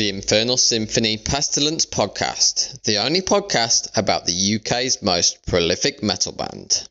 [0.00, 6.88] The Infernal Symphony Pestilence Podcast, the only podcast about the UK's most prolific metal band.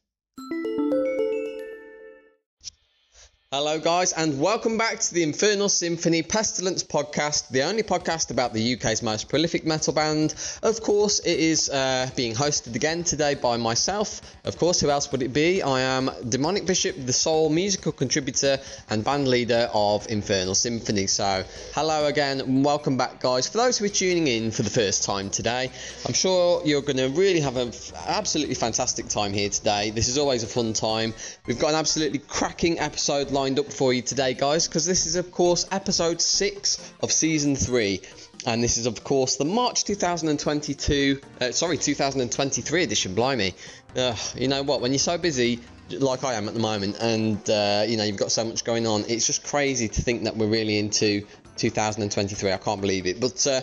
[3.52, 8.54] Hello, guys, and welcome back to the Infernal Symphony Pestilence podcast, the only podcast about
[8.54, 10.36] the UK's most prolific metal band.
[10.62, 14.22] Of course, it is uh, being hosted again today by myself.
[14.46, 15.64] Of course, who else would it be?
[15.64, 18.60] I am Demonic Bishop, the sole musical contributor
[18.92, 21.08] and band leader of Infernal Symphony.
[21.08, 23.50] So, hello again, and welcome back, guys.
[23.50, 25.72] For those who are tuning in for the first time today,
[26.06, 27.72] I'm sure you're going to really have an
[28.06, 29.90] absolutely fantastic time here today.
[29.90, 31.16] This is always a fun time.
[31.48, 35.16] We've got an absolutely cracking episode lined up for you today, guys, because this is,
[35.16, 38.02] of course, episode 6 of season 3.
[38.46, 43.16] And this is, of course, the March 2022, uh, sorry, 2023 edition.
[43.16, 43.54] Blimey.
[43.96, 44.82] Uh, you know what?
[44.82, 48.18] When you're so busy, like I am at the moment, and uh, you know you've
[48.18, 52.52] got so much going on, it's just crazy to think that we're really into 2023.
[52.52, 53.20] I can't believe it.
[53.20, 53.62] But uh,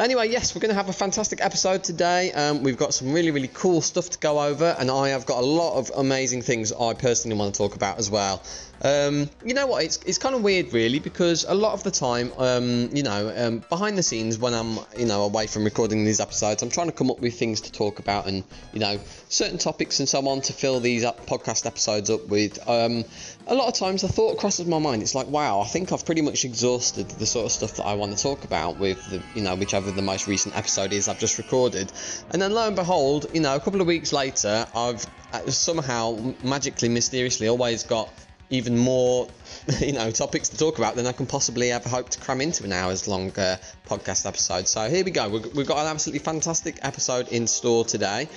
[0.00, 2.32] anyway, yes, we're going to have a fantastic episode today.
[2.32, 5.42] Um, we've got some really, really cool stuff to go over, and I have got
[5.42, 8.42] a lot of amazing things I personally want to talk about as well.
[8.84, 9.84] Um, you know what?
[9.84, 13.32] It's, it's kind of weird, really, because a lot of the time, um, you know,
[13.36, 16.88] um, behind the scenes, when I'm, you know, away from recording these episodes, I'm trying
[16.88, 20.26] to come up with things to talk about and, you know, certain topics and so
[20.26, 22.58] on to fill these up podcast episodes up with.
[22.68, 23.04] Um,
[23.46, 25.02] a lot of times, the thought crosses my mind.
[25.02, 27.94] It's like, wow, I think I've pretty much exhausted the sort of stuff that I
[27.94, 31.20] want to talk about with the, you know, whichever the most recent episode is I've
[31.20, 31.92] just recorded.
[32.32, 36.34] And then lo and behold, you know, a couple of weeks later, I've uh, somehow
[36.42, 38.10] magically, mysteriously, always got
[38.52, 39.28] even more,
[39.80, 42.64] you know, topics to talk about than I can possibly ever hope to cram into
[42.64, 43.56] an hours long uh,
[43.88, 44.68] podcast episode.
[44.68, 45.28] So here we go.
[45.28, 48.28] We've got an absolutely fantastic episode in store today.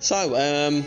[0.00, 0.84] So, um,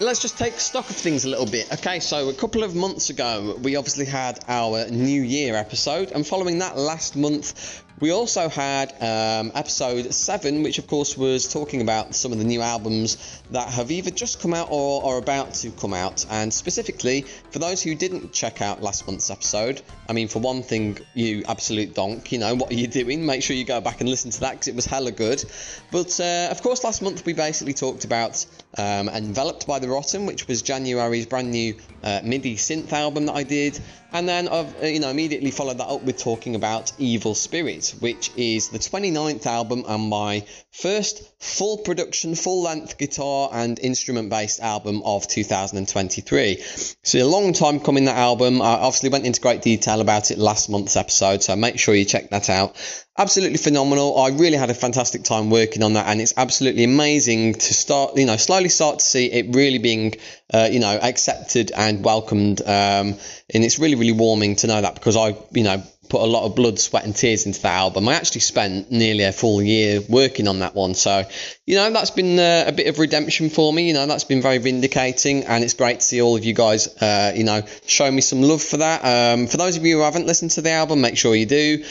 [0.00, 1.70] let's just take stock of things a little bit.
[1.72, 6.26] Okay, so a couple of months ago, we obviously had our New Year episode, and
[6.26, 11.82] following that last month, we also had um, episode 7, which of course was talking
[11.82, 15.54] about some of the new albums that have either just come out or are about
[15.54, 16.24] to come out.
[16.30, 20.62] And specifically, for those who didn't check out last month's episode, I mean, for one
[20.62, 23.26] thing, you absolute donk, you know, what are you doing?
[23.26, 25.44] Make sure you go back and listen to that because it was hella good.
[25.90, 28.46] But uh, of course, last month we basically talked about
[28.78, 33.34] um, Enveloped by the Rotten, which was January's brand new uh, MIDI synth album that
[33.34, 33.78] I did.
[34.12, 37.94] And then I've uh, you know immediately followed that up with talking about Evil Spirit,
[38.00, 44.28] which is the 29th album and my first full production, full length guitar and instrument
[44.28, 46.62] based album of 2023.
[47.02, 48.60] So a long time coming that album.
[48.60, 52.04] I obviously went into great detail about it last month's episode, so make sure you
[52.04, 52.76] check that out
[53.20, 54.18] absolutely phenomenal.
[54.18, 58.16] I really had a fantastic time working on that, and it's absolutely amazing to start,
[58.16, 60.14] you know, slowly start to see it really being,
[60.52, 62.62] uh, you know, accepted and welcomed.
[62.62, 63.18] Um,
[63.52, 66.44] and it's really, really warming to know that because I, you know, put a lot
[66.44, 68.08] of blood, sweat, and tears into that album.
[68.08, 71.24] I actually spent nearly a full year working on that one, so
[71.66, 73.88] you know that's been uh, a bit of redemption for me.
[73.88, 76.88] You know that's been very vindicating, and it's great to see all of you guys,
[77.00, 79.00] uh, you know, show me some love for that.
[79.04, 81.84] Um, for those of you who haven't listened to the album, make sure you do.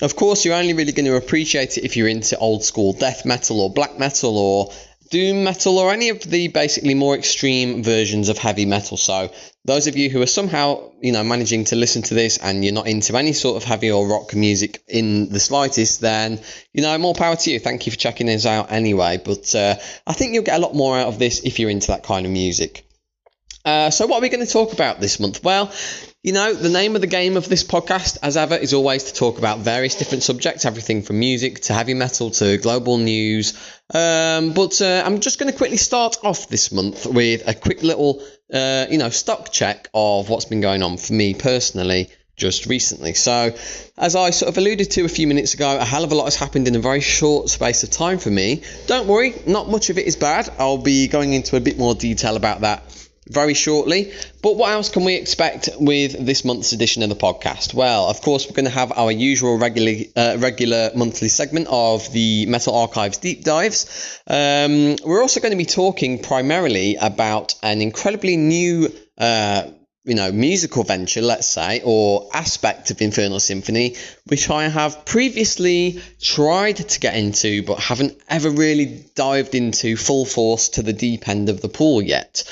[0.00, 3.26] Of course, you're only really going to appreciate it if you're into old school death
[3.26, 4.72] metal or black metal or
[5.10, 8.96] doom metal or any of the basically more extreme versions of heavy metal.
[8.96, 9.30] So
[9.64, 12.74] those of you who are somehow, you know, managing to listen to this and you're
[12.74, 16.40] not into any sort of heavy or rock music in the slightest, then,
[16.72, 17.58] you know, more power to you.
[17.58, 19.20] Thank you for checking this out anyway.
[19.24, 19.76] But uh,
[20.06, 22.26] I think you'll get a lot more out of this if you're into that kind
[22.26, 22.86] of music.
[23.64, 25.42] Uh, so, what are we going to talk about this month?
[25.42, 25.72] Well,
[26.22, 29.14] you know, the name of the game of this podcast, as ever, is always to
[29.14, 33.54] talk about various different subjects, everything from music to heavy metal to global news.
[33.92, 37.82] Um, but uh, I'm just going to quickly start off this month with a quick
[37.82, 42.66] little, uh, you know, stock check of what's been going on for me personally just
[42.66, 43.14] recently.
[43.14, 43.54] So,
[43.96, 46.24] as I sort of alluded to a few minutes ago, a hell of a lot
[46.24, 48.62] has happened in a very short space of time for me.
[48.86, 50.50] Don't worry, not much of it is bad.
[50.58, 52.82] I'll be going into a bit more detail about that
[53.28, 54.12] very shortly.
[54.42, 57.74] But what else can we expect with this month's edition of the podcast?
[57.74, 62.12] Well, of course, we're going to have our usual regular uh, regular monthly segment of
[62.12, 64.20] the Metal Archives deep dives.
[64.26, 68.92] Um, we're also going to be talking primarily about an incredibly new.
[69.16, 69.70] Uh,
[70.06, 76.02] you know, musical venture, let's say, or aspect of Infernal Symphony, which I have previously
[76.20, 81.26] tried to get into, but haven't ever really dived into full force to the deep
[81.26, 82.44] end of the pool yet.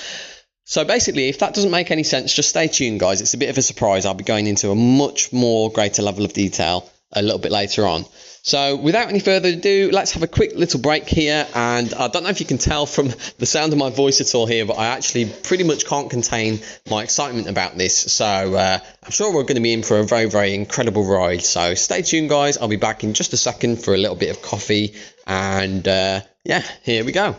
[0.73, 3.21] So basically, if that doesn't make any sense, just stay tuned, guys.
[3.21, 4.07] It's a bit of a surprise.
[4.07, 7.87] I'll be going into a much more greater level of detail a little bit later
[7.87, 8.07] on.
[8.43, 11.47] So, without any further ado, let's have a quick little break here.
[11.55, 13.09] And I don't know if you can tell from
[13.39, 16.61] the sound of my voice at all here, but I actually pretty much can't contain
[16.89, 17.95] my excitement about this.
[18.11, 21.43] So, uh, I'm sure we're going to be in for a very, very incredible ride.
[21.43, 22.57] So, stay tuned, guys.
[22.57, 24.95] I'll be back in just a second for a little bit of coffee.
[25.27, 27.37] And uh, yeah, here we go.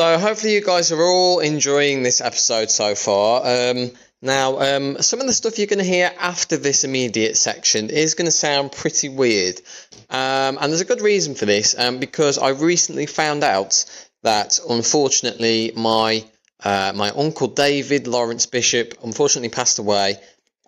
[0.00, 3.42] So hopefully you guys are all enjoying this episode so far.
[3.44, 3.90] Um,
[4.22, 8.14] now, um, some of the stuff you're going to hear after this immediate section is
[8.14, 9.60] going to sound pretty weird,
[10.08, 11.78] um, and there's a good reason for this.
[11.78, 13.84] Um, because I recently found out
[14.22, 16.24] that unfortunately my
[16.64, 20.14] uh, my uncle David Lawrence Bishop unfortunately passed away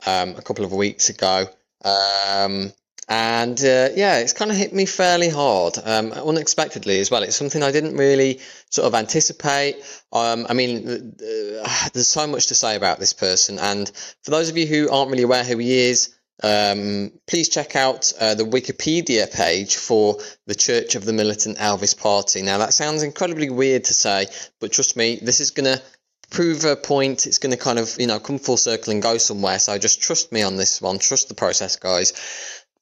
[0.04, 1.46] um, a couple of weeks ago.
[1.82, 2.70] Um,
[3.08, 7.22] and uh, yeah, it's kind of hit me fairly hard, um, unexpectedly as well.
[7.22, 8.40] It's something I didn't really
[8.70, 9.76] sort of anticipate.
[10.12, 13.90] Um, I mean, uh, there's so much to say about this person, and
[14.22, 18.12] for those of you who aren't really aware who he is, um, please check out
[18.18, 22.42] uh, the Wikipedia page for the Church of the Militant Elvis Party.
[22.42, 24.26] Now, that sounds incredibly weird to say,
[24.60, 25.82] but trust me, this is going to
[26.30, 27.26] prove a point.
[27.26, 29.58] It's going to kind of, you know, come full circle and go somewhere.
[29.58, 30.98] So just trust me on this one.
[30.98, 32.12] Trust the process, guys.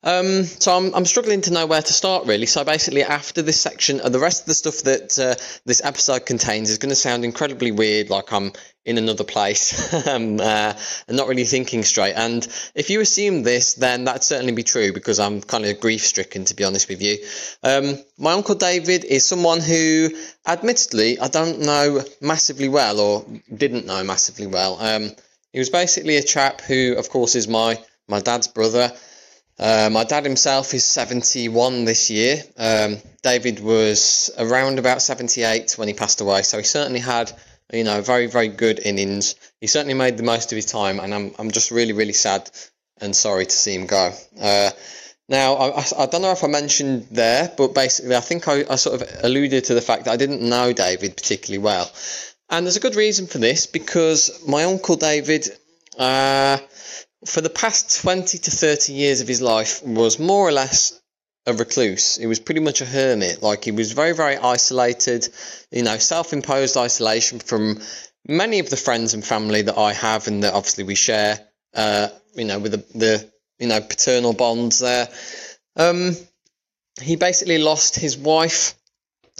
[0.03, 2.47] Um, so I'm, I'm struggling to know where to start really.
[2.47, 5.35] So basically, after this section, uh, the rest of the stuff that uh,
[5.67, 8.53] this episode contains is going to sound incredibly weird, like I'm
[8.85, 10.73] in another place um, uh,
[11.07, 12.15] and not really thinking straight.
[12.15, 16.07] And if you assume this, then that'd certainly be true because I'm kind of grief
[16.07, 17.19] stricken, to be honest with you.
[17.63, 20.11] Um, my uncle David is someone who,
[20.47, 24.79] admittedly, I don't know massively well or didn't know massively well.
[24.81, 25.11] Um,
[25.53, 28.93] he was basically a chap who, of course, is my my dad's brother.
[29.61, 32.43] My dad himself is 71 this year.
[32.57, 37.31] Um, David was around about 78 when he passed away, so he certainly had,
[37.73, 39.35] you know, very, very good innings.
[39.61, 42.51] He certainly made the most of his time, and I'm, I'm just really, really sad
[43.01, 44.13] and sorry to see him go.
[44.41, 44.71] Uh,
[45.29, 48.77] now, I, I, don't know if I mentioned there, but basically, I think I, I
[48.77, 51.91] sort of alluded to the fact that I didn't know David particularly well.
[52.49, 55.49] And there's a good reason for this because my uncle David.
[55.97, 56.59] Uh,
[57.27, 60.99] for the past 20 to 30 years of his life was more or less
[61.47, 62.17] a recluse.
[62.17, 63.43] He was pretty much a hermit.
[63.43, 65.29] Like he was very, very isolated,
[65.71, 67.81] you know, self imposed isolation from
[68.27, 71.39] many of the friends and family that I have and that obviously we share,
[71.75, 75.09] uh, you know, with the, the you know, paternal bonds there.
[75.77, 76.17] Um,
[77.01, 78.75] he basically lost his wife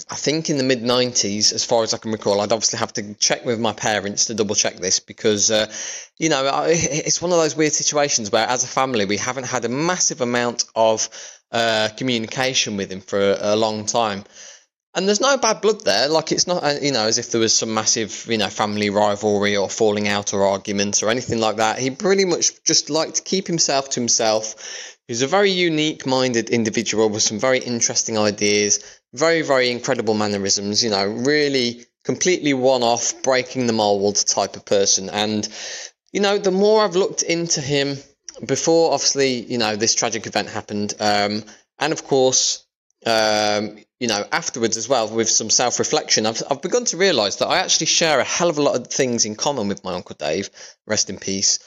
[0.09, 2.41] I think in the mid 90s, as far as I can recall.
[2.41, 5.73] I'd obviously have to check with my parents to double check this because, uh,
[6.19, 9.65] you know, it's one of those weird situations where, as a family, we haven't had
[9.65, 11.09] a massive amount of
[11.53, 14.25] uh, communication with him for a, a, long time.
[14.95, 16.09] And there's no bad blood there.
[16.09, 18.91] Like, it's not, uh, you know, as if there was some massive, you know, family
[18.91, 21.79] rivalry or falling out or arguments or anything like that.
[21.79, 24.97] He pretty much just liked to keep himself to himself.
[25.09, 30.83] He's a very unique minded individual with some very interesting ideas very, very incredible mannerisms,
[30.85, 35.11] you know, really completely one off, breaking the mold type of person.
[35.11, 35.49] And,
[36.13, 37.97] you know, the more I've looked into him
[38.45, 41.45] before, obviously, you know, this tragic event happened, um,
[41.79, 42.65] and of course,
[43.07, 47.37] um, you know, afterwards as well, with some self reflection, I've, I've begun to realise
[47.37, 49.95] that I actually share a hell of a lot of things in common with my
[49.95, 50.51] Uncle Dave.
[50.87, 51.59] Rest in peace.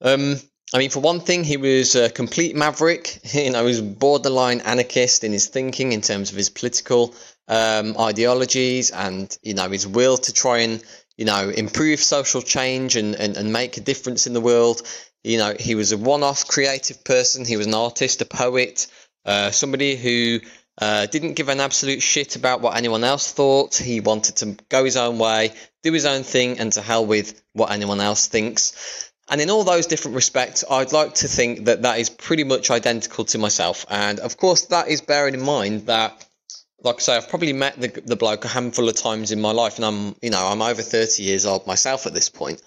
[0.00, 0.36] Um,
[0.74, 3.20] I mean, for one thing, he was a complete maverick.
[3.34, 7.14] You know, he was borderline anarchist in his thinking in terms of his political
[7.48, 10.82] um, ideologies and, you know, his will to try and,
[11.16, 14.82] you know, improve social change and, and, and make a difference in the world.
[15.22, 17.44] You know, he was a one off creative person.
[17.44, 18.86] He was an artist, a poet,
[19.24, 20.40] uh, somebody who
[20.78, 23.76] uh, didn't give an absolute shit about what anyone else thought.
[23.76, 25.52] He wanted to go his own way,
[25.82, 29.11] do his own thing, and to hell with what anyone else thinks.
[29.32, 32.70] And in all those different respects, I'd like to think that that is pretty much
[32.70, 33.86] identical to myself.
[33.88, 36.26] And of course, that is bearing in mind that,
[36.82, 39.52] like I say, I've probably met the, the bloke a handful of times in my
[39.52, 42.60] life, and I'm, you know, I'm over 30 years old myself at this point.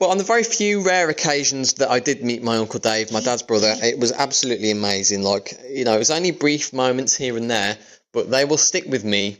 [0.00, 3.20] But on the very few rare occasions that I did meet my Uncle Dave, my
[3.20, 5.22] dad's brother, it was absolutely amazing.
[5.22, 7.78] Like, you know, it was only brief moments here and there,
[8.12, 9.38] but they will stick with me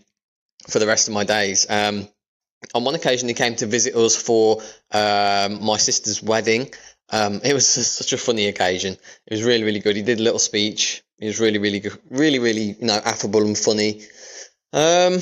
[0.68, 1.66] for the rest of my days.
[1.68, 2.08] Um,
[2.73, 6.73] on one occasion, he came to visit us for um, my sister's wedding.
[7.11, 7.66] Um, it was
[7.99, 8.94] such a funny occasion.
[9.26, 9.97] It was really, really good.
[9.97, 11.02] He did a little speech.
[11.18, 14.02] He was really, really good, really, really, you know, affable and funny.
[14.73, 15.18] Um,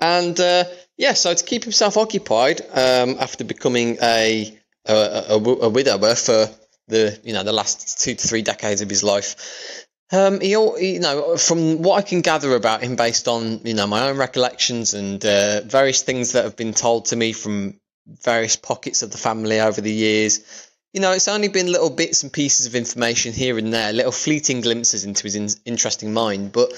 [0.00, 0.64] and uh,
[0.96, 4.92] yeah, so to keep himself occupied um, after becoming a a,
[5.30, 6.48] a, a widower for
[6.88, 9.83] the you know the last two to three decades of his life.
[10.14, 13.86] Um, he, you know, from what I can gather about him, based on you know
[13.86, 18.56] my own recollections and uh, various things that have been told to me from various
[18.56, 22.32] pockets of the family over the years, you know, it's only been little bits and
[22.32, 26.72] pieces of information here and there, little fleeting glimpses into his in- interesting mind, but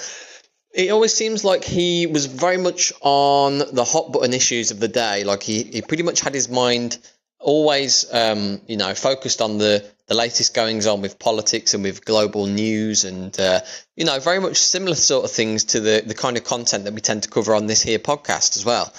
[0.72, 4.88] it always seems like he was very much on the hot button issues of the
[4.88, 5.24] day.
[5.24, 6.98] Like he, he pretty much had his mind
[7.38, 12.04] always, um, you know, focused on the, the latest goings on with politics and with
[12.04, 13.60] global news and, uh,
[13.96, 16.94] you know, very much similar sort of things to the, the kind of content that
[16.94, 18.92] we tend to cover on this here podcast as well.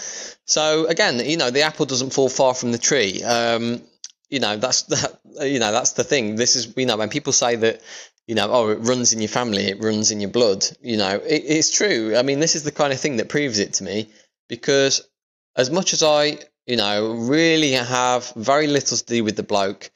[0.46, 3.24] So again, you know, the apple doesn't fall far from the tree.
[3.24, 3.82] Um,
[4.30, 6.36] you know, that's that, you know, that's the thing.
[6.36, 7.82] This is, you know, when people say that,
[8.28, 11.16] you know, oh, it runs in your family, it runs in your blood, you know,
[11.16, 12.18] it, it's true.
[12.18, 14.10] I mean, this is the kind of thing that proves it to me
[14.50, 15.08] because
[15.56, 19.90] as much as I you know, really have very little to do with the bloke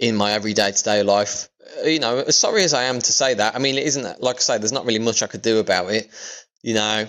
[0.00, 1.48] in my everyday to day life.
[1.78, 4.20] Uh, you know, as sorry as I am to say that, I mean, it isn't,
[4.20, 6.08] like I say, there's not really much I could do about it.
[6.62, 7.06] You know,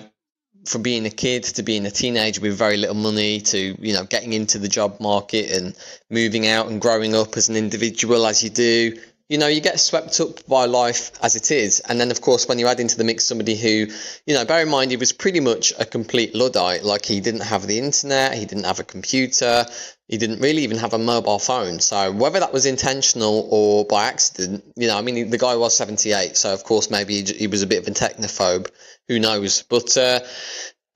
[0.66, 4.04] from being a kid to being a teenager with very little money to, you know,
[4.04, 5.76] getting into the job market and
[6.10, 9.00] moving out and growing up as an individual as you do,
[9.32, 11.80] you know, you get swept up by life as it is.
[11.80, 13.88] And then, of course, when you add into the mix somebody who,
[14.26, 16.84] you know, bear in mind, he was pretty much a complete Luddite.
[16.84, 19.66] Like, he didn't have the internet, he didn't have a computer,
[20.10, 21.80] he didn't really even have a mobile phone.
[21.80, 25.78] So, whether that was intentional or by accident, you know, I mean, the guy was
[25.78, 26.36] 78.
[26.36, 28.70] So, of course, maybe he, was a bit of a technophobe.
[29.08, 29.62] Who knows?
[29.62, 30.20] But, uh,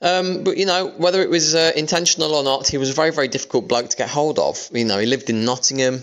[0.01, 3.11] um, but you know, whether it was uh, intentional or not, he was a very,
[3.11, 4.69] very difficult bloke to get hold of.
[4.73, 6.01] You know, he lived in Nottingham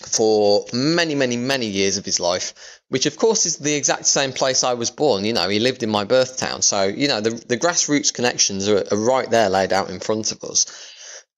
[0.00, 4.32] for many, many, many years of his life, which of course is the exact same
[4.32, 5.24] place I was born.
[5.24, 6.62] You know, he lived in my birth town.
[6.62, 10.32] So, you know, the, the grassroots connections are, are right there laid out in front
[10.32, 10.66] of us.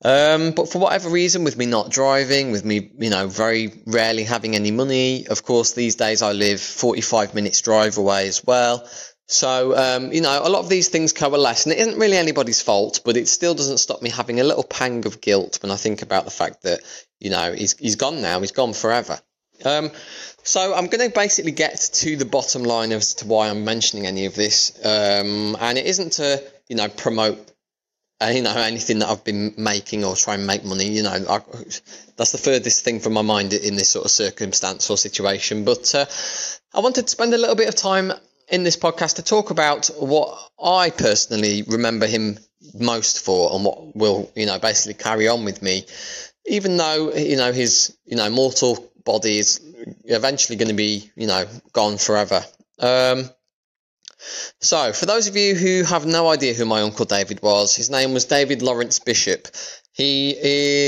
[0.02, 4.24] Um, but for whatever reason, with me not driving, with me, you know, very rarely
[4.24, 8.88] having any money, of course, these days I live 45 minutes drive away as well.
[9.30, 12.60] So, um, you know, a lot of these things coalesce, and it isn't really anybody's
[12.62, 15.76] fault, but it still doesn't stop me having a little pang of guilt when I
[15.76, 16.80] think about the fact that,
[17.20, 19.20] you know, he's, he's gone now, he's gone forever.
[19.64, 19.90] Um,
[20.42, 24.06] so I'm going to basically get to the bottom line as to why I'm mentioning
[24.06, 27.52] any of this, um, and it isn't to, you know, promote,
[28.22, 30.88] uh, you know, anything that I've been making or try and make money.
[30.88, 31.40] You know, I,
[32.16, 35.64] that's the furthest thing from my mind in this sort of circumstance or situation.
[35.64, 36.06] But uh,
[36.74, 38.12] I wanted to spend a little bit of time
[38.48, 42.38] in this podcast to talk about what I personally remember him
[42.74, 45.84] most for and what will, you know, basically carry on with me.
[46.50, 49.60] Even though, you know, his, you know, mortal body is
[50.04, 52.44] eventually going to be, you know, gone forever.
[52.78, 53.30] Um,
[54.60, 57.88] so, for those of you who have no idea who my Uncle David was, his
[57.88, 59.48] name was David Lawrence Bishop.
[59.92, 60.32] He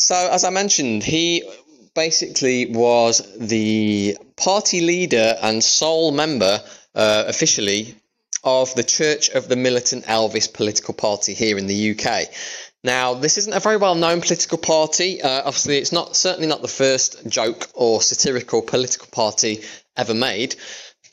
[0.00, 1.42] So as I mentioned, he
[1.94, 6.60] basically was the party leader and sole member
[6.94, 7.94] uh, officially
[8.42, 12.28] of the Church of the Militant Elvis political party here in the UK.
[12.82, 15.20] Now, this isn't a very well known political party.
[15.20, 19.62] Uh, obviously, it's not certainly not the first joke or satirical political party
[19.96, 20.56] ever made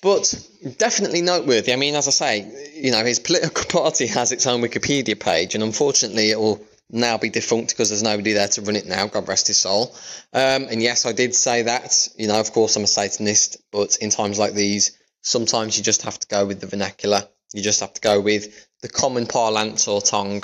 [0.01, 0.33] but
[0.77, 1.73] definitely noteworthy.
[1.73, 5.55] I mean, as I say, you know, his political party has its own Wikipedia page,
[5.55, 9.07] and unfortunately, it will now be defunct because there's nobody there to run it now.
[9.07, 9.95] God rest his soul.
[10.33, 12.07] Um, and yes, I did say that.
[12.17, 16.03] You know, of course, I'm a Satanist, but in times like these, sometimes you just
[16.03, 17.27] have to go with the vernacular.
[17.53, 20.43] You just have to go with the common parlance or tongue,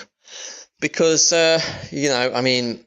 [0.80, 2.86] because uh, you know, I mean,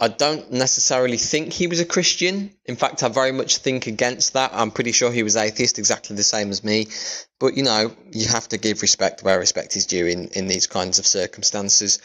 [0.00, 2.50] I don't necessarily think he was a Christian.
[2.64, 4.50] In fact, I very much think against that.
[4.52, 6.88] I'm pretty sure he was atheist, exactly the same as me.
[7.38, 10.66] But you know, you have to give respect where respect is due in, in these
[10.66, 12.00] kinds of circumstances.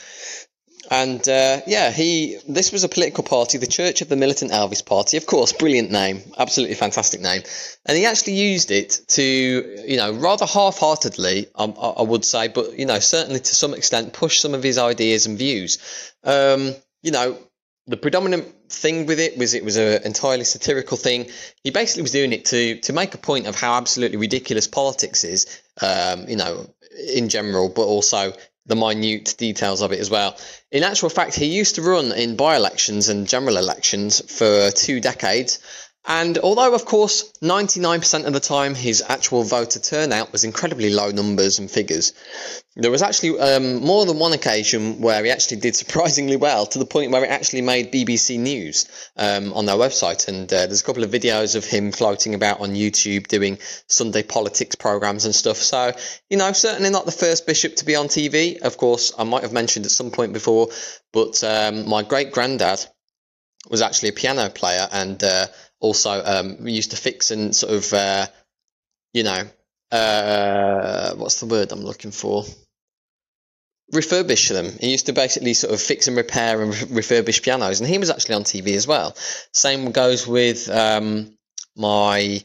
[0.91, 4.83] And uh, yeah, he this was a political party, the Church of the Militant Elvis
[4.83, 5.17] Party.
[5.17, 7.43] Of course, brilliant name, absolutely fantastic name.
[7.85, 12.77] And he actually used it to, you know, rather half-heartedly, I, I would say, but
[12.79, 15.77] you know, certainly to some extent, push some of his ideas and views.
[16.23, 17.37] Um, you know,
[17.85, 21.29] the predominant thing with it was it was an entirely satirical thing.
[21.63, 25.23] He basically was doing it to to make a point of how absolutely ridiculous politics
[25.23, 26.67] is, um, you know,
[27.13, 28.33] in general, but also
[28.69, 30.37] the minute details of it as well.
[30.71, 35.01] In actual fact, he used to run in by elections and general elections for two
[35.01, 35.59] decades.
[36.07, 41.11] And although, of course, 99% of the time his actual voter turnout was incredibly low
[41.11, 42.13] numbers and figures,
[42.75, 46.79] there was actually um, more than one occasion where he actually did surprisingly well to
[46.79, 48.87] the point where it actually made BBC News
[49.17, 50.29] um, on their website.
[50.29, 54.23] And uh, there's a couple of videos of him floating about on YouTube doing Sunday
[54.23, 55.57] politics programs and stuff.
[55.57, 55.93] So,
[56.29, 58.57] you know, certainly not the first bishop to be on TV.
[58.61, 60.69] Of course, I might have mentioned at some point before,
[61.11, 62.85] but um, my great granddad
[63.69, 65.47] was actually a piano player and uh,
[65.79, 68.27] also um, used to fix and sort of, uh,
[69.13, 69.43] you know,
[69.91, 72.45] uh, what's the word I'm looking for?
[73.93, 74.71] refurbish them.
[74.79, 77.97] He used to basically sort of fix and repair and re- refurbish pianos, and he
[77.97, 79.15] was actually on TV as well.
[79.51, 81.37] Same goes with um,
[81.75, 82.43] my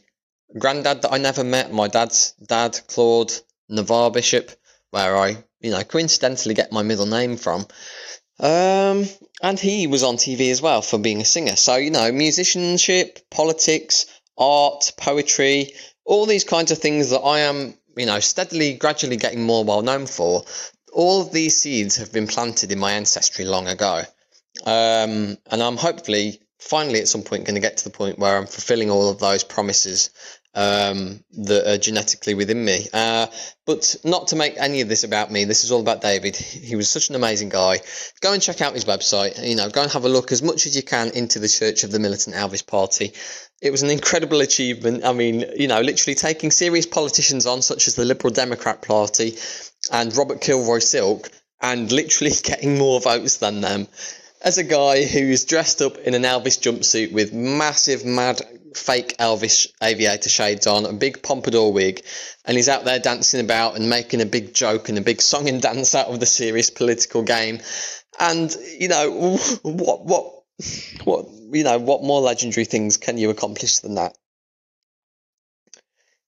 [0.57, 3.31] granddad that I never met, my dad's dad, Claude
[3.69, 4.51] Navarre Bishop,
[4.91, 7.67] where I, you know, coincidentally get my middle name from.
[8.39, 9.05] Um,
[9.41, 11.55] and he was on TV as well for being a singer.
[11.55, 14.05] So, you know, musicianship, politics,
[14.37, 15.73] art, poetry,
[16.05, 19.81] all these kinds of things that I am, you know, steadily, gradually getting more well
[19.81, 20.43] known for
[20.95, 24.03] all of these seeds have been planted in my ancestry long ago.
[24.65, 28.37] Um, and I'm hopefully finally at some point going to get to the point where
[28.37, 30.09] I'm fulfilling all of those promises
[30.55, 32.87] um, that are genetically within me.
[32.93, 33.27] Uh,
[33.65, 35.43] but not to make any of this about me.
[35.43, 36.35] This is all about David.
[36.35, 37.81] He was such an amazing guy.
[38.21, 39.45] Go and check out his website.
[39.47, 41.83] You know, go and have a look as much as you can into the Church
[41.83, 43.13] of the Militant Elvis Party.
[43.61, 45.05] It was an incredible achievement.
[45.05, 49.37] I mean, you know, literally taking serious politicians on, such as the Liberal Democrat Party,
[49.91, 51.29] and Robert Kilroy Silk
[51.61, 53.87] and literally getting more votes than them.
[54.41, 58.41] As a guy who's dressed up in an Elvis jumpsuit with massive, mad,
[58.75, 62.03] fake Elvis aviator shades on, a big pompadour wig,
[62.45, 65.49] and he's out there dancing about and making a big joke and a big song
[65.49, 67.59] and dance out of the serious political game.
[68.19, 70.05] And you know what?
[70.05, 70.31] What?
[71.03, 71.25] What?
[71.51, 74.17] You know what more legendary things can you accomplish than that?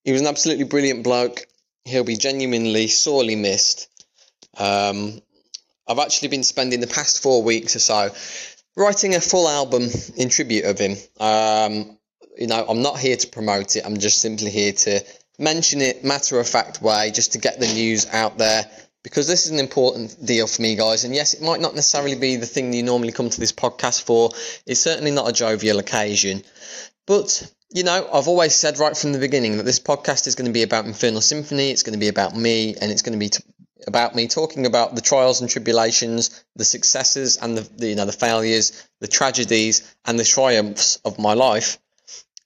[0.03, 1.47] He was an absolutely brilliant bloke
[1.87, 3.87] he'll be genuinely sorely missed.
[4.57, 5.21] Um,
[5.87, 8.13] I've actually been spending the past four weeks or so
[8.75, 10.97] writing a full album in tribute of him.
[11.19, 11.96] Um,
[12.37, 13.85] you know, I'm not here to promote it.
[13.85, 15.03] I'm just simply here to
[15.39, 18.65] mention it matter of fact way, just to get the news out there.
[19.03, 21.05] Because this is an important deal for me, guys.
[21.05, 24.03] And yes, it might not necessarily be the thing you normally come to this podcast
[24.03, 24.31] for.
[24.65, 26.43] It's certainly not a jovial occasion.
[27.05, 30.47] But you know, I've always said right from the beginning that this podcast is going
[30.47, 31.69] to be about Infernal Symphony.
[31.69, 33.43] It's going to be about me, and it's going to be t-
[33.85, 38.05] about me talking about the trials and tribulations, the successes and the, the, you know
[38.05, 41.77] the failures, the tragedies and the triumphs of my life.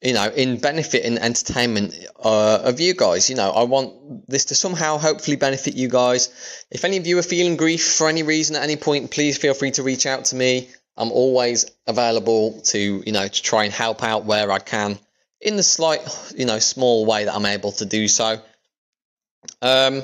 [0.01, 3.29] You know, in benefit and entertainment uh, of you guys.
[3.29, 6.29] You know, I want this to somehow, hopefully, benefit you guys.
[6.71, 9.53] If any of you are feeling grief for any reason at any point, please feel
[9.53, 10.69] free to reach out to me.
[10.97, 14.99] I'm always available to you know to try and help out where I can
[15.41, 16.01] in the slight,
[16.35, 18.39] you know, small way that I'm able to do so.
[19.61, 20.03] Um,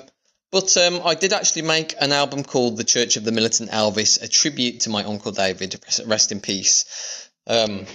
[0.51, 4.21] but um, I did actually make an album called The Church of the Militant Elvis,
[4.21, 7.29] a tribute to my Uncle David, rest in peace.
[7.45, 7.86] Um,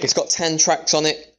[0.00, 1.29] it's got 10 tracks on it.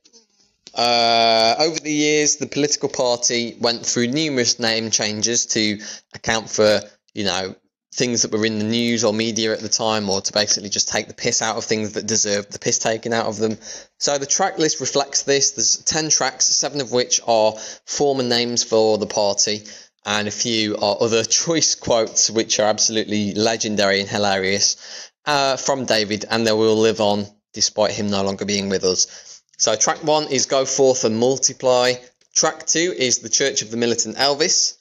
[0.73, 5.79] Uh, over the years, the political party went through numerous name changes to
[6.13, 6.81] account for,
[7.13, 7.55] you know,
[7.93, 10.87] things that were in the news or media at the time, or to basically just
[10.87, 13.57] take the piss out of things that deserved the piss taken out of them.
[13.97, 15.51] So the track list reflects this.
[15.51, 17.53] There's 10 tracks, seven of which are
[17.85, 19.63] former names for the party,
[20.05, 25.85] and a few are other choice quotes, which are absolutely legendary and hilarious uh, from
[25.85, 29.30] David, and they will live on despite him no longer being with us.
[29.61, 31.93] So track one is Go Forth and Multiply.
[32.33, 34.73] Track two is The Church of the Militant Elvis.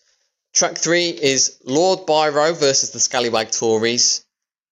[0.55, 4.25] Track three is Lord Biro versus the Scallywag Tories.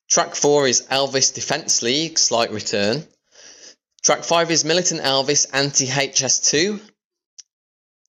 [0.08, 3.06] Track four is Elvis Defence League, Slight Return.
[4.02, 6.80] Track five is Militant Elvis Anti HS2.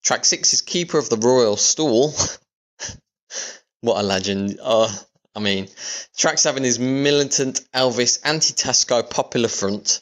[0.02, 2.14] Track six is Keeper of the Royal Stool.
[3.82, 4.58] what a legend.
[4.64, 4.90] Uh,
[5.36, 5.68] I mean,
[6.16, 10.02] track seven is Militant Elvis Anti Tesco Popular Front.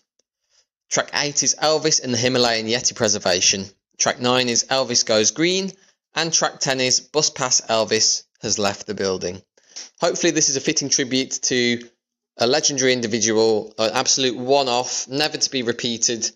[0.89, 3.65] Track eight is Elvis and the Himalayan Yeti Preservation.
[3.97, 5.71] Track nine is Elvis Goes Green
[6.17, 9.41] and track 10 is Bus Pass Elvis has left the building.
[9.99, 11.87] Hopefully, this is a fitting tribute to
[12.37, 16.31] a legendary individual, an absolute one off, never to be repeated,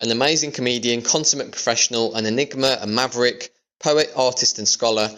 [0.00, 5.10] an amazing comedian, consummate professional, an enigma, a maverick, poet, artist, and scholar.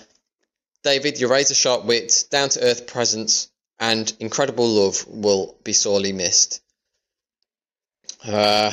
[0.85, 3.49] David, your razor sharp wit, down to earth presence,
[3.81, 6.61] and incredible love will be sorely missed.
[8.27, 8.73] Uh,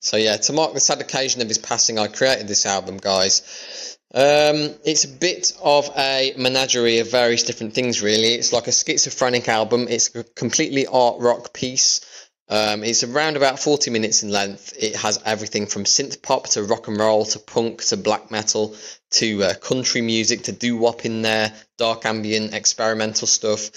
[0.00, 3.98] so, yeah, to mark the sad occasion of his passing, I created this album, guys.
[4.14, 8.34] Um, it's a bit of a menagerie of various different things, really.
[8.34, 9.86] It's like a schizophrenic album.
[9.88, 12.00] It's a completely art rock piece.
[12.48, 14.74] Um, it's around about 40 minutes in length.
[14.78, 18.76] It has everything from synth pop to rock and roll to punk to black metal
[19.12, 23.70] to uh, country music to doo wop in there, dark ambient, experimental stuff.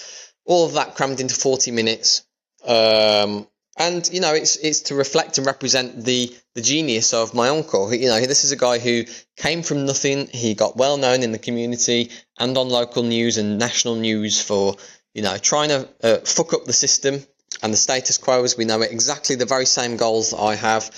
[0.43, 2.23] All of that crammed into 40 minutes.
[2.65, 7.49] Um, and you know it's it's to reflect and represent the the genius of my
[7.49, 7.93] uncle.
[7.93, 9.03] You know, this is a guy who
[9.35, 10.27] came from nothing.
[10.27, 14.75] He got well known in the community and on local news and national news for
[15.13, 17.25] you know trying to uh, fuck up the system
[17.61, 18.91] and the status quo as we know it.
[18.91, 20.89] Exactly the very same goals that I have.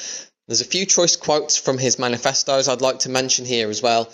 [0.48, 4.10] There's a few choice quotes from his manifestos I'd like to mention here as well.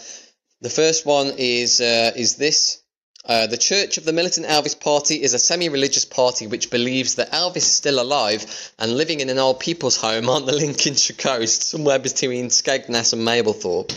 [0.62, 2.83] The first one is uh, is this.
[3.26, 7.16] Uh, the Church of the Militant Elvis Party is a semi religious party which believes
[7.16, 11.16] that Elvis is still alive and living in an old people's home on the Lincolnshire
[11.16, 13.94] coast, somewhere between Skegness and Mablethorpe.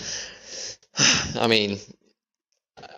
[1.41, 1.79] I mean,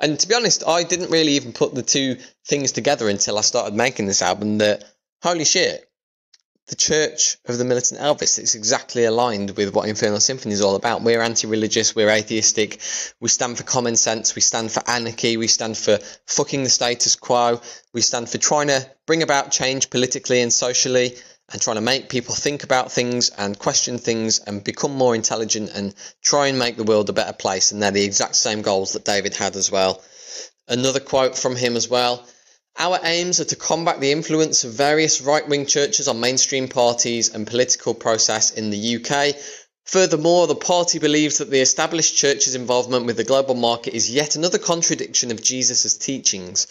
[0.01, 3.43] and to be honest, I didn't really even put the two things together until I
[3.43, 4.85] started making this album that,
[5.23, 5.88] holy shit,
[6.69, 10.77] the Church of the Militant Elvis is exactly aligned with what Infernal Symphony is all
[10.77, 11.03] about.
[11.03, 12.81] We're anti-religious, we're atheistic,
[13.21, 17.17] we stand for common sense, we stand for anarchy, we stand for fucking the status
[17.17, 17.61] quo,
[17.95, 21.17] we stand for trying to bring about change politically and socially
[21.51, 25.71] and trying to make people think about things and question things and become more intelligent
[25.75, 27.73] and try and make the world a better place.
[27.73, 30.03] And they're the exact same goals that David had as well.
[30.69, 32.27] Another quote from him as well
[32.79, 37.35] our aims are to combat the influence of various right wing churches on mainstream parties
[37.35, 39.35] and political process in the UK.
[39.85, 44.37] Furthermore, the party believes that the established church's involvement with the global market is yet
[44.37, 46.67] another contradiction of Jesus' teachings.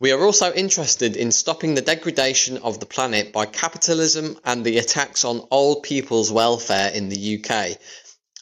[0.00, 4.78] We are also interested in stopping the degradation of the planet by capitalism and the
[4.78, 7.78] attacks on old people's welfare in the UK,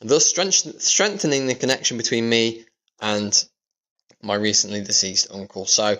[0.00, 0.26] thus
[0.78, 2.64] strengthening the connection between me
[3.00, 3.46] and
[4.22, 5.66] my recently deceased uncle.
[5.66, 5.96] So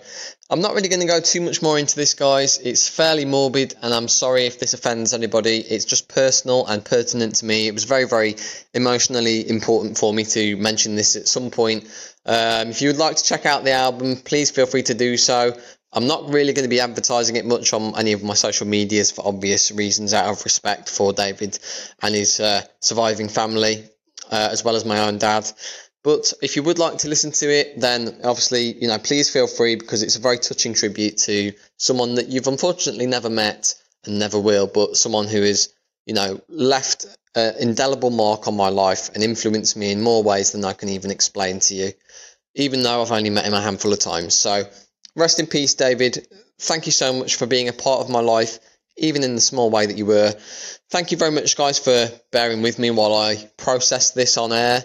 [0.49, 2.57] I'm not really going to go too much more into this, guys.
[2.57, 5.57] It's fairly morbid, and I'm sorry if this offends anybody.
[5.57, 7.67] It's just personal and pertinent to me.
[7.67, 8.35] It was very, very
[8.73, 11.85] emotionally important for me to mention this at some point.
[12.25, 15.15] Um, if you would like to check out the album, please feel free to do
[15.17, 15.57] so.
[15.93, 19.09] I'm not really going to be advertising it much on any of my social medias
[19.09, 21.57] for obvious reasons, out of respect for David
[22.01, 23.85] and his uh, surviving family,
[24.29, 25.49] uh, as well as my own dad.
[26.03, 29.47] But if you would like to listen to it, then obviously, you know, please feel
[29.47, 34.19] free because it's a very touching tribute to someone that you've unfortunately never met and
[34.19, 35.73] never will, but someone who has,
[36.05, 37.05] you know, left
[37.35, 40.89] an indelible mark on my life and influenced me in more ways than I can
[40.89, 41.91] even explain to you,
[42.55, 44.33] even though I've only met him a handful of times.
[44.33, 44.63] So,
[45.15, 46.27] rest in peace, David.
[46.59, 48.59] Thank you so much for being a part of my life,
[48.97, 50.33] even in the small way that you were.
[50.89, 54.83] Thank you very much, guys, for bearing with me while I process this on air.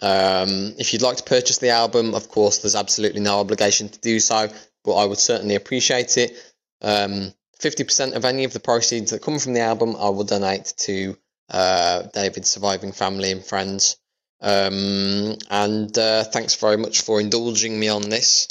[0.00, 3.98] Um, if you'd like to purchase the album, of course, there's absolutely no obligation to
[4.00, 4.48] do so,
[4.84, 6.32] but I would certainly appreciate it.
[6.80, 10.72] Um, 50% of any of the proceeds that come from the album, I will donate
[10.78, 11.16] to
[11.50, 13.96] uh, David's surviving family and friends.
[14.40, 18.48] Um, and uh, thanks very much for indulging me on this.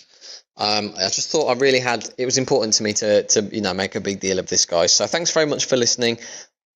[0.57, 3.61] Um, I just thought I really had it was important to me to to you
[3.61, 4.93] know make a big deal of this, guys.
[4.93, 6.19] So thanks very much for listening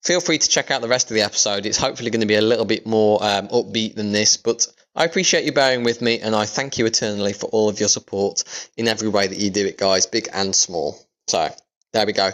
[0.04, 1.66] feel free to check out the rest of the episode.
[1.66, 5.06] It's hopefully going to be a little bit more um, upbeat than this, but I
[5.06, 8.44] appreciate you bearing with me and I thank you eternally for all of your support
[8.78, 11.00] in every way that you do it, guys, big and small.
[11.28, 11.50] So,
[11.94, 12.32] there we go.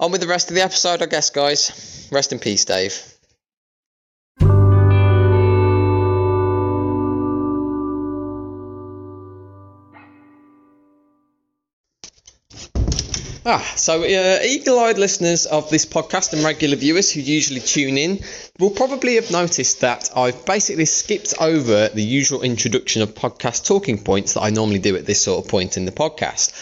[0.00, 2.08] On with the rest of the episode, I guess, guys.
[2.10, 3.11] Rest in peace, Dave.
[13.44, 18.20] Ah, so uh, eagle-eyed listeners of this podcast and regular viewers who usually tune in
[18.60, 23.98] will probably have noticed that I've basically skipped over the usual introduction of podcast talking
[23.98, 26.52] points that I normally do at this sort of point in the podcast.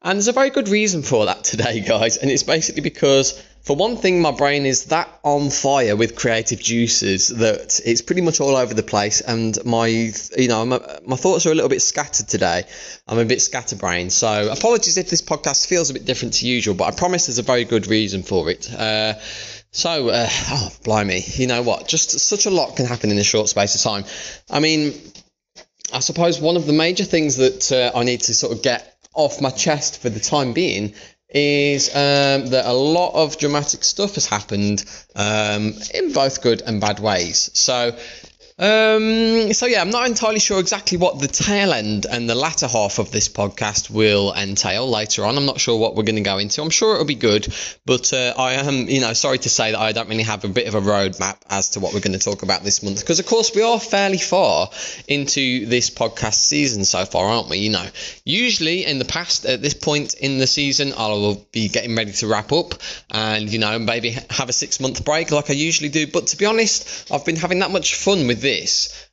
[0.00, 3.76] And there's a very good reason for that today, guys, and it's basically because for
[3.76, 8.40] one thing, my brain is that on fire with creative juices that it's pretty much
[8.40, 11.82] all over the place, and my, you know, my, my thoughts are a little bit
[11.82, 12.64] scattered today.
[13.06, 16.76] I'm a bit scatterbrained, so apologies if this podcast feels a bit different to usual,
[16.76, 18.72] but I promise there's a very good reason for it.
[18.72, 19.16] Uh,
[19.70, 21.86] so, uh, oh, blimey, you know what?
[21.86, 24.04] Just such a lot can happen in a short space of time.
[24.48, 24.94] I mean,
[25.92, 28.96] I suppose one of the major things that uh, I need to sort of get
[29.12, 30.94] off my chest for the time being
[31.28, 36.80] is um, that a lot of dramatic stuff has happened um, in both good and
[36.80, 37.50] bad ways.
[37.52, 37.96] So
[38.58, 42.66] um, so yeah, I'm not entirely sure exactly what the tail end and the latter
[42.66, 45.36] half of this podcast will entail later on.
[45.36, 46.60] I'm not sure what we're going to go into.
[46.60, 47.46] I'm sure it'll be good,
[47.86, 50.48] but uh, I am, you know, sorry to say that I don't really have a
[50.48, 53.20] bit of a roadmap as to what we're going to talk about this month because,
[53.20, 54.70] of course, we are fairly far
[55.06, 57.58] into this podcast season so far, aren't we?
[57.58, 57.86] You know,
[58.24, 62.10] usually in the past at this point in the season, I will be getting ready
[62.10, 62.74] to wrap up
[63.08, 66.08] and you know maybe have a six month break like I usually do.
[66.08, 68.47] But to be honest, I've been having that much fun with this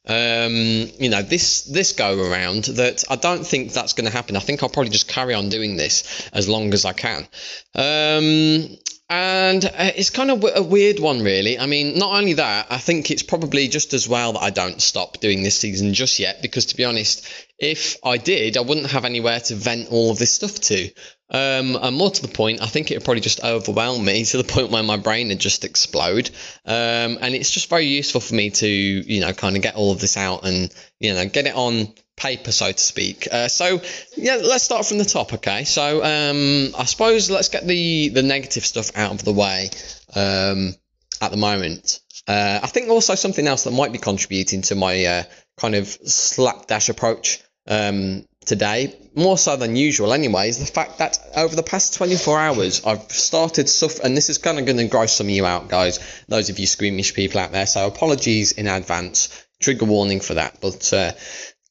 [0.08, 0.54] um,
[1.00, 4.36] you know, this this go around that I don't think that's going to happen.
[4.36, 7.28] I think I'll probably just carry on doing this as long as I can.
[7.74, 11.60] Um, and uh, it's kind of a weird one, really.
[11.60, 14.82] I mean, not only that, I think it's probably just as well that I don't
[14.82, 17.28] stop doing this season just yet, because to be honest,
[17.60, 20.90] if I did, I wouldn't have anywhere to vent all of this stuff to.
[21.30, 24.38] Um, and more to the point, I think it would probably just overwhelm me to
[24.38, 26.30] the point where my brain would just explode.
[26.66, 29.92] Um, and it's just very useful for me to, you know, kind of get all
[29.92, 33.28] of this out and, you know, get it on paper, so to speak.
[33.32, 33.82] Uh, so,
[34.16, 35.64] yeah, let's start from the top, okay?
[35.64, 39.72] So, um, I suppose let's get the, the negative stuff out of the way
[40.16, 40.76] um,
[41.22, 42.02] at the moment.
[42.28, 45.24] Uh, I think also something else that might be contributing to my uh,
[45.58, 51.18] kind of slapdash approach um, today, more so than usual anyway, is the fact that
[51.36, 54.88] over the past 24 hours I've started suffering, and this is kind of going to
[54.88, 58.52] gross some of you out, guys, those of you squeamish people out there, so apologies
[58.52, 61.12] in advance, trigger warning for that, but uh,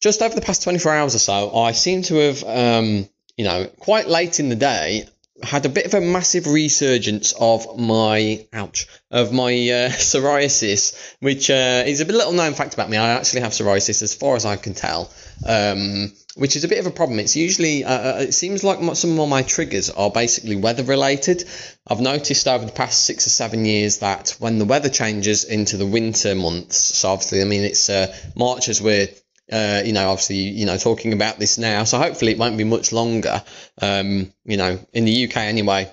[0.00, 3.66] just over the past 24 hours or so, I seem to have, um, you know,
[3.78, 5.08] quite late in the day,
[5.42, 11.50] had a bit of a massive resurgence of my ouch of my uh, psoriasis, which
[11.50, 12.96] uh, is a little known fact about me.
[12.96, 15.10] I actually have psoriasis, as far as I can tell,
[15.46, 17.18] um, which is a bit of a problem.
[17.18, 21.44] It's usually uh, uh it seems like some of my triggers are basically weather related.
[21.86, 25.76] I've noticed over the past six or seven years that when the weather changes into
[25.76, 29.08] the winter months, so obviously I mean it's uh, March as we're
[29.52, 31.84] uh, you know, obviously, you know, talking about this now.
[31.84, 33.42] So hopefully it won't be much longer.
[33.80, 35.92] Um, you know, in the UK anyway,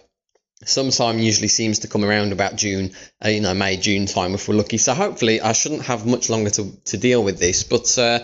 [0.63, 2.91] summertime usually seems to come around about June,
[3.23, 4.77] uh, you know, May, June time if we're lucky.
[4.77, 7.63] So hopefully I shouldn't have much longer to, to deal with this.
[7.63, 8.19] But uh,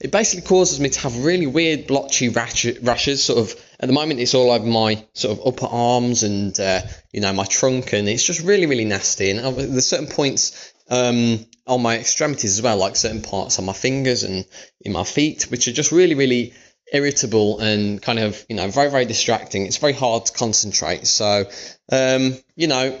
[0.00, 3.22] it basically causes me to have really weird blotchy rashes.
[3.22, 6.80] Sort of at the moment it's all over my sort of upper arms and uh,
[7.12, 9.30] you know my trunk, and it's just really really nasty.
[9.30, 13.72] And there's certain points um, on my extremities as well, like certain parts on my
[13.72, 14.44] fingers and
[14.80, 16.52] in my feet, which are just really, really
[16.92, 19.66] irritable and kind of, you know, very, very distracting.
[19.66, 21.06] It's very hard to concentrate.
[21.06, 21.44] So,
[21.92, 23.00] um, you know,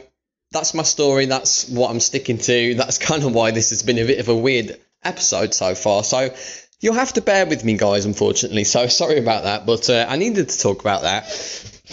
[0.52, 1.26] that's my story.
[1.26, 2.74] That's what I'm sticking to.
[2.74, 6.04] That's kind of why this has been a bit of a weird episode so far.
[6.04, 6.32] So,
[6.80, 8.64] you'll have to bear with me, guys, unfortunately.
[8.64, 11.30] So, sorry about that, but uh, I needed to talk about that.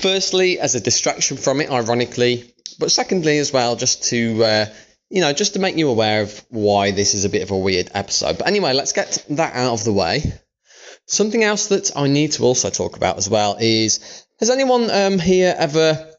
[0.02, 4.66] Firstly, as a distraction from it, ironically, but secondly, as well, just to uh,
[5.10, 7.58] you know, just to make you aware of why this is a bit of a
[7.58, 8.38] weird episode.
[8.38, 10.34] But anyway, let's get that out of the way.
[11.06, 15.20] Something else that I need to also talk about as well is has anyone um,
[15.20, 16.14] here ever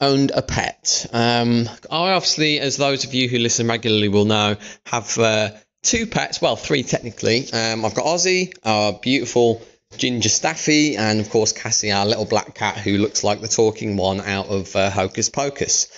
[0.00, 1.06] owned a pet?
[1.12, 5.50] Um, I obviously, as those of you who listen regularly will know, have uh,
[5.82, 6.40] two pets.
[6.40, 7.50] Well, three technically.
[7.52, 9.62] Um, I've got Ozzy, our beautiful
[9.96, 13.96] ginger Staffy, and of course Cassie, our little black cat who looks like the talking
[13.96, 15.88] one out of uh, Hocus Pocus.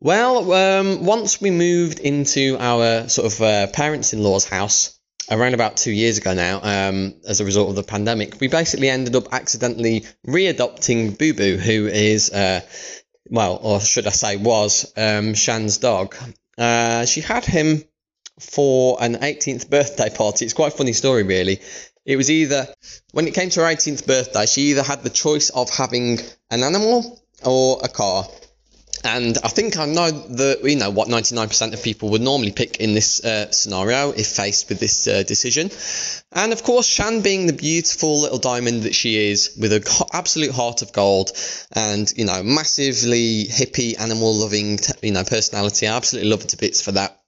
[0.00, 4.98] Well, um, once we moved into our sort of uh, parents-in-law's house
[5.30, 8.90] around about two years ago now, um, as a result of the pandemic, we basically
[8.90, 12.60] ended up accidentally re adopting Boo Boo, who is, uh,
[13.30, 16.14] well, or should I say, was um, Shan's dog.
[16.58, 17.82] Uh, she had him
[18.38, 20.44] for an 18th birthday party.
[20.44, 21.60] It's quite a funny story, really.
[22.04, 22.68] It was either,
[23.12, 26.20] when it came to her 18th birthday, she either had the choice of having
[26.50, 28.26] an animal or a car.
[29.04, 32.78] And I think I know that you know what 99% of people would normally pick
[32.78, 35.70] in this uh, scenario if faced with this uh, decision.
[36.32, 40.50] And of course, Shan being the beautiful little diamond that she is, with an absolute
[40.50, 41.30] heart of gold,
[41.72, 45.86] and you know, massively hippie, animal-loving, you know, personality.
[45.86, 47.20] I absolutely love her to bits for that.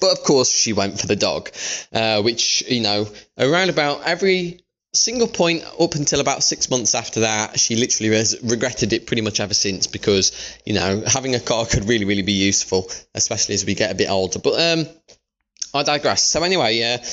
[0.00, 1.50] But of course, she went for the dog,
[1.92, 3.06] uh, which you know,
[3.38, 8.38] around about every single point up until about six months after that, she literally has
[8.42, 10.32] regretted it pretty much ever since because
[10.64, 13.94] you know having a car could really really be useful, especially as we get a
[13.94, 14.38] bit older.
[14.38, 14.86] But um,
[15.74, 16.22] I digress.
[16.22, 17.04] So anyway, yeah,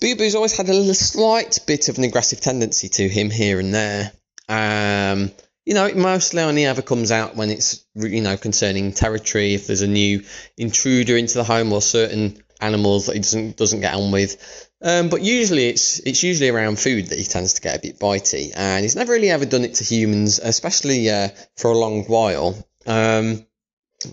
[0.00, 3.72] Boo Boo's always had a slight bit of an aggressive tendency to him here and
[3.72, 4.12] there.
[4.48, 5.30] Um,
[5.64, 9.54] you know, it mostly only ever comes out when it's you know concerning territory.
[9.54, 10.24] If there's a new
[10.56, 14.70] intruder into the home or certain animals that he doesn't doesn't get on with.
[14.80, 17.98] Um, but usually it's it's usually around food that he tends to get a bit
[17.98, 22.04] bitey, and he's never really ever done it to humans, especially uh, for a long
[22.04, 22.56] while.
[22.86, 23.46] Um,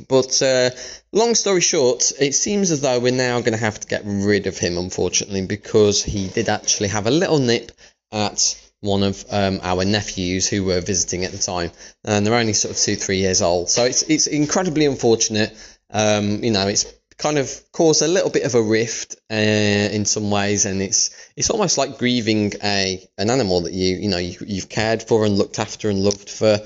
[0.07, 0.69] but uh,
[1.11, 4.45] long story short, it seems as though we're now going to have to get rid
[4.45, 7.71] of him, unfortunately, because he did actually have a little nip
[8.11, 11.71] at one of um, our nephews who were visiting at the time,
[12.05, 13.69] and they're only sort of two, three years old.
[13.69, 15.55] So it's it's incredibly unfortunate.
[15.91, 16.85] Um, you know, it's
[17.17, 21.31] kind of caused a little bit of a rift uh, in some ways, and it's
[21.35, 25.25] it's almost like grieving a an animal that you you know you, you've cared for
[25.25, 26.57] and looked after and loved for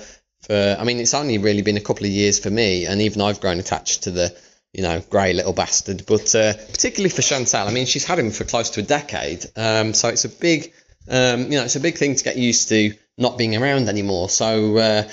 [0.44, 0.78] for.
[0.80, 3.42] I mean, it's only really been a couple of years for me, and even I've
[3.42, 4.36] grown attached to the
[4.72, 6.06] you know grey little bastard.
[6.06, 9.46] But uh, particularly for Chantal, I mean, she's had him for close to a decade,
[9.56, 10.74] um, so it's a big
[11.10, 14.30] um, you know it's a big thing to get used to not being around anymore.
[14.30, 15.10] So uh,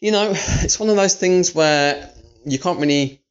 [0.00, 2.10] you know, it's one of those things where
[2.44, 3.22] you can't really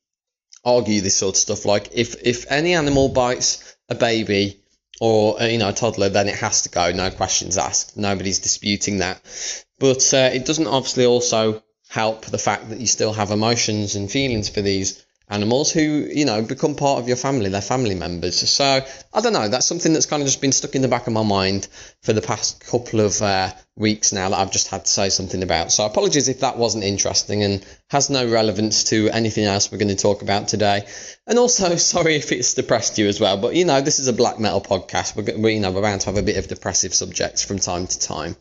[0.63, 1.65] argue this sort of stuff.
[1.65, 4.61] Like if if any animal bites a baby
[4.99, 7.97] or uh, you know a toddler, then it has to go, no questions asked.
[7.97, 9.21] Nobody's disputing that.
[9.79, 14.09] But uh, it doesn't obviously also help the fact that you still have emotions and
[14.09, 18.37] feelings for these animals who, you know, become part of your family, they're family members.
[18.49, 21.07] So, I don't know, that's something that's kind of just been stuck in the back
[21.07, 21.69] of my mind
[22.03, 25.41] for the past couple of uh, weeks now that I've just had to say something
[25.41, 25.71] about.
[25.71, 29.87] So, apologies if that wasn't interesting and has no relevance to anything else we're going
[29.87, 30.85] to talk about today.
[31.25, 34.13] And also, sorry if it's depressed you as well, but you know, this is a
[34.13, 35.15] black metal podcast.
[35.15, 37.87] We're, we, you know, we're bound to have a bit of depressive subjects from time
[37.87, 38.35] to time.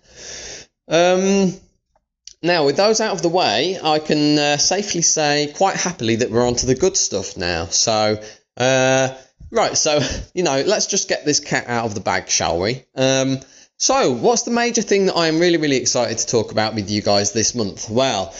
[0.88, 1.54] Um,
[2.42, 6.30] now, with those out of the way, I can uh, safely say quite happily that
[6.30, 7.66] we're on to the good stuff now.
[7.66, 8.22] So,
[8.56, 9.08] uh,
[9.50, 10.00] right, so,
[10.34, 12.84] you know, let's just get this cat out of the bag, shall we?
[12.94, 13.40] Um,
[13.76, 16.90] so, what's the major thing that I am really, really excited to talk about with
[16.90, 17.90] you guys this month?
[17.90, 18.34] Well,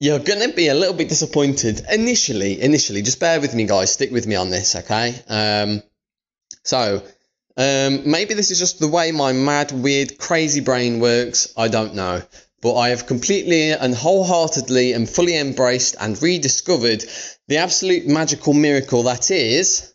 [0.00, 2.62] you're going to be a little bit disappointed initially.
[2.62, 3.92] Initially, just bear with me, guys.
[3.92, 5.14] Stick with me on this, okay?
[5.28, 5.82] Um,
[6.64, 7.02] so,
[7.58, 11.52] um, maybe this is just the way my mad, weird, crazy brain works.
[11.58, 12.22] I don't know
[12.62, 17.04] but I have completely and wholeheartedly and fully embraced and rediscovered
[17.48, 19.92] the absolute magical miracle that is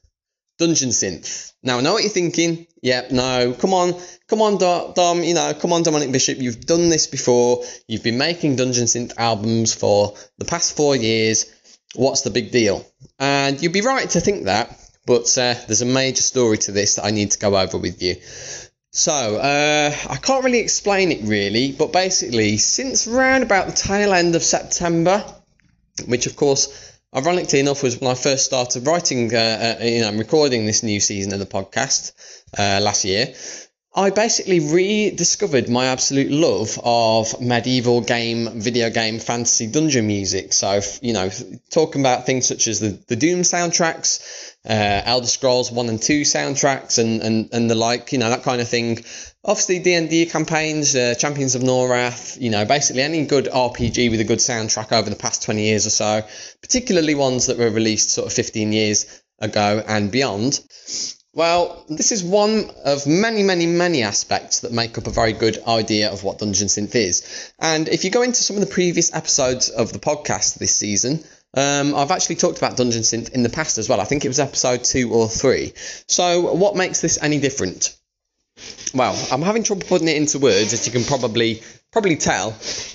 [0.58, 1.54] Dungeon Synth.
[1.64, 2.68] Now, I know what you're thinking.
[2.84, 6.90] Yep, no, come on, come on, Dom, you know, come on, Dominic Bishop, you've done
[6.90, 7.64] this before.
[7.88, 11.52] You've been making Dungeon Synth albums for the past four years.
[11.96, 12.86] What's the big deal?
[13.20, 16.96] And you'd be right to think that, but uh, there's a major story to this
[16.96, 18.16] that I need to go over with you.
[18.94, 24.14] So, uh, I can't really explain it really, but basically, since around about the tail
[24.14, 25.24] end of September,
[26.08, 26.68] which of course,
[27.16, 31.00] ironically enough, was when I first started writing, uh, uh, you know, recording this new
[31.00, 32.12] season of the podcast
[32.60, 33.34] uh, last year,
[33.94, 40.54] I basically rediscovered my absolute love of medieval game, video game, fantasy dungeon music.
[40.54, 41.30] So, you know,
[41.72, 46.22] talking about things such as the, the Doom soundtracks, uh, Elder Scrolls One and Two
[46.22, 49.04] soundtracks and, and, and the like, you know, that kind of thing.
[49.44, 54.10] Obviously, D and D campaigns, uh, Champions of Norrath, you know, basically any good RPG
[54.10, 56.26] with a good soundtrack over the past 20 years or so,
[56.62, 60.62] particularly ones that were released sort of 15 years ago and beyond.
[61.34, 65.64] Well, this is one of many, many, many aspects that make up a very good
[65.66, 67.54] idea of what Dungeon Synth is.
[67.58, 71.24] And if you go into some of the previous episodes of the podcast this season,
[71.54, 74.02] um, I've actually talked about Dungeon Synth in the past as well.
[74.02, 75.72] I think it was episode two or three.
[76.08, 77.96] So, what makes this any different?
[78.94, 82.52] Well, I'm having trouble putting it into words, as you can probably probably tell.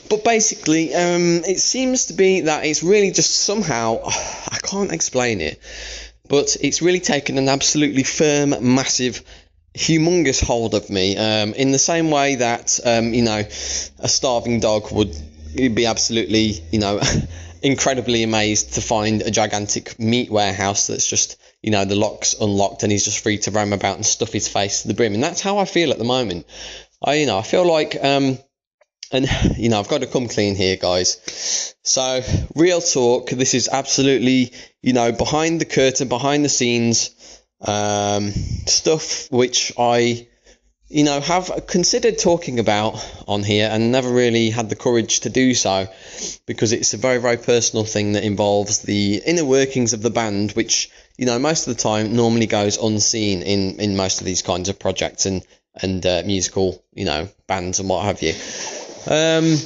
[0.09, 5.41] But basically, um, it seems to be that it's really just somehow I can't explain
[5.41, 5.59] it,
[6.29, 9.23] but it's really taken an absolutely firm, massive
[9.75, 13.43] humongous hold of me um, in the same way that um, you know
[13.99, 15.15] a starving dog would
[15.55, 16.99] be absolutely you know
[17.63, 22.83] incredibly amazed to find a gigantic meat warehouse that's just, you know, the lock's unlocked
[22.83, 25.15] and he's just free to roam about and stuff his face to the brim.
[25.15, 26.47] And that's how I feel at the moment.
[27.03, 28.39] I, you know, I feel like, um,
[29.13, 31.75] and you know, I've got to come clean here, guys.
[31.83, 32.23] So,
[32.55, 33.31] real talk.
[33.31, 37.11] This is absolutely, you know, behind the curtain, behind the scenes,
[37.61, 40.27] um, stuff which I
[40.89, 45.31] you know, have considered talking about on here and never really had the courage to
[45.31, 45.89] do so
[46.47, 50.53] because it's a very, very personal thing that involves the inner workings of the band,
[50.53, 54.43] which, you know, most of the time normally goes unseen in, in most of these
[54.43, 55.45] kinds of projects and,
[55.75, 58.35] and uh, musical, you know, bands and what have you.
[59.07, 59.57] Um,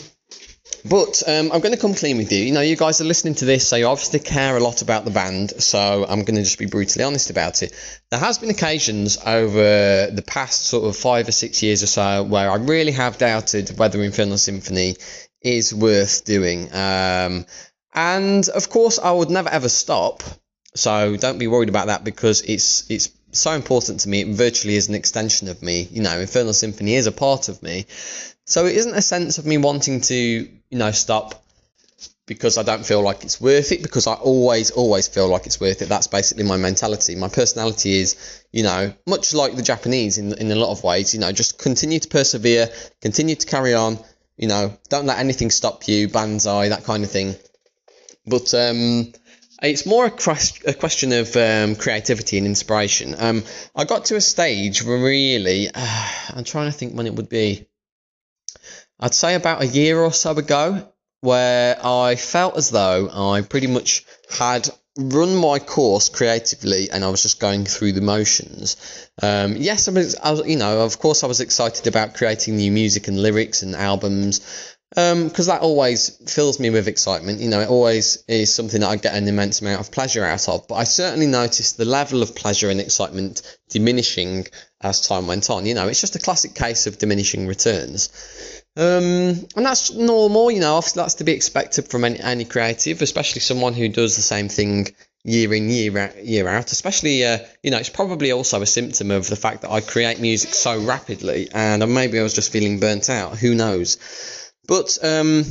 [0.88, 2.38] but um, I'm going to come clean with you.
[2.38, 5.04] You know, you guys are listening to this, so you obviously care a lot about
[5.04, 5.50] the band.
[5.62, 7.74] So I'm going to just be brutally honest about it.
[8.10, 12.22] There has been occasions over the past sort of five or six years or so
[12.22, 14.96] where I really have doubted whether Infernal Symphony
[15.42, 16.72] is worth doing.
[16.72, 17.46] Um,
[17.94, 20.22] and of course, I would never ever stop.
[20.74, 24.22] so don't be worried about that because it's it's so important to me.
[24.22, 25.86] It virtually is an extension of me.
[25.90, 27.86] You know, Infernal Symphony is a part of me.
[28.50, 31.40] So it isn't a sense of me wanting to, you know, stop
[32.26, 35.60] because I don't feel like it's worth it, because I always, always feel like it's
[35.60, 35.88] worth it.
[35.88, 37.14] That's basically my mentality.
[37.14, 38.16] My personality is,
[38.50, 41.60] you know, much like the Japanese in, in a lot of ways, you know, just
[41.60, 42.68] continue to persevere,
[43.00, 44.00] continue to carry on,
[44.36, 47.36] you know, don't let anything stop you, banzai, that kind of thing.
[48.26, 49.12] But um,
[49.62, 53.14] it's more a, a question of um, creativity and inspiration.
[53.16, 53.44] Um,
[53.76, 57.28] I got to a stage where really, uh, I'm trying to think when it would
[57.28, 57.68] be.
[59.00, 60.86] I'd say about a year or so ago,
[61.22, 67.08] where I felt as though I pretty much had run my course creatively and I
[67.08, 69.08] was just going through the motions.
[69.22, 72.56] Um, yes, I was, I was, you know, of course, I was excited about creating
[72.56, 77.38] new music and lyrics and albums because um, that always fills me with excitement.
[77.38, 80.48] You know, it always is something that I get an immense amount of pleasure out
[80.48, 80.66] of.
[80.66, 84.48] But I certainly noticed the level of pleasure and excitement diminishing
[84.80, 85.64] as time went on.
[85.64, 88.59] You know, it's just a classic case of diminishing returns.
[88.80, 93.02] Um, and that's normal, you know, obviously that's to be expected from any, any creative,
[93.02, 94.86] especially someone who does the same thing
[95.22, 96.72] year in, year out, year out.
[96.72, 100.18] Especially, uh, you know, it's probably also a symptom of the fact that I create
[100.18, 103.36] music so rapidly and maybe I was just feeling burnt out.
[103.36, 103.98] Who knows?
[104.66, 105.44] But, um,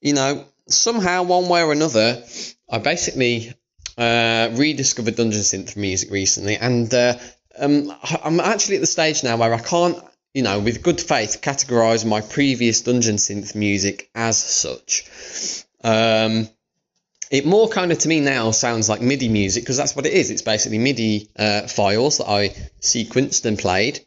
[0.00, 2.24] you know, somehow, one way or another,
[2.70, 3.52] I basically
[3.98, 7.18] uh, rediscovered Dungeon Synth music recently and uh,
[7.58, 7.92] um,
[8.24, 10.02] I'm actually at the stage now where I can't
[10.34, 15.04] you know, with good faith, categorise my previous Dungeon Synth music as such.
[15.82, 16.48] Um,
[17.30, 20.12] it more kind of to me now sounds like MIDI music because that's what it
[20.12, 20.30] is.
[20.30, 22.48] It's basically MIDI uh, files that I
[22.80, 24.00] sequenced and played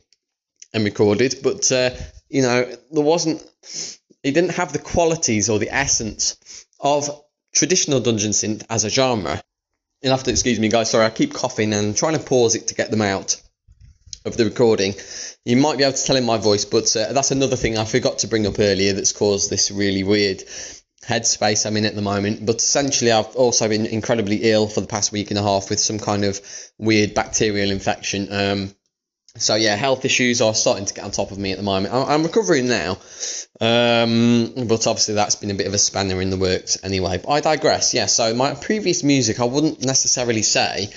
[0.73, 1.91] and recorded, but uh,
[2.29, 3.41] you know, there wasn't,
[4.23, 7.09] it didn't have the qualities or the essence of
[7.53, 9.41] traditional Dungeon Synth as a genre.
[10.01, 10.89] You'll have to excuse me, guys.
[10.89, 13.41] Sorry, I keep coughing and trying to pause it to get them out
[14.25, 14.95] of the recording.
[15.45, 17.85] You might be able to tell in my voice, but uh, that's another thing I
[17.85, 20.43] forgot to bring up earlier that's caused this really weird
[21.05, 22.45] headspace I'm in at the moment.
[22.45, 25.79] But essentially, I've also been incredibly ill for the past week and a half with
[25.79, 26.39] some kind of
[26.77, 28.27] weird bacterial infection.
[28.31, 28.75] Um,
[29.35, 31.91] so yeah, health issues are starting to get on top of me at the moment.
[31.91, 32.99] I'm recovering now,
[33.59, 37.17] um, but obviously that's been a bit of a spanner in the works anyway.
[37.17, 37.95] But I digress.
[37.95, 40.89] Yeah, so my previous music, I wouldn't necessarily say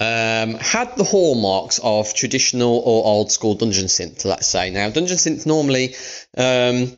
[0.00, 4.70] um, had the hallmarks of traditional or old school dungeon synth, let's say.
[4.70, 5.94] Now, dungeon synth normally,
[6.36, 6.96] um,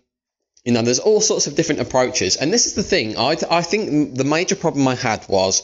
[0.64, 3.16] you know, there's all sorts of different approaches, and this is the thing.
[3.16, 5.62] I, I think the major problem I had was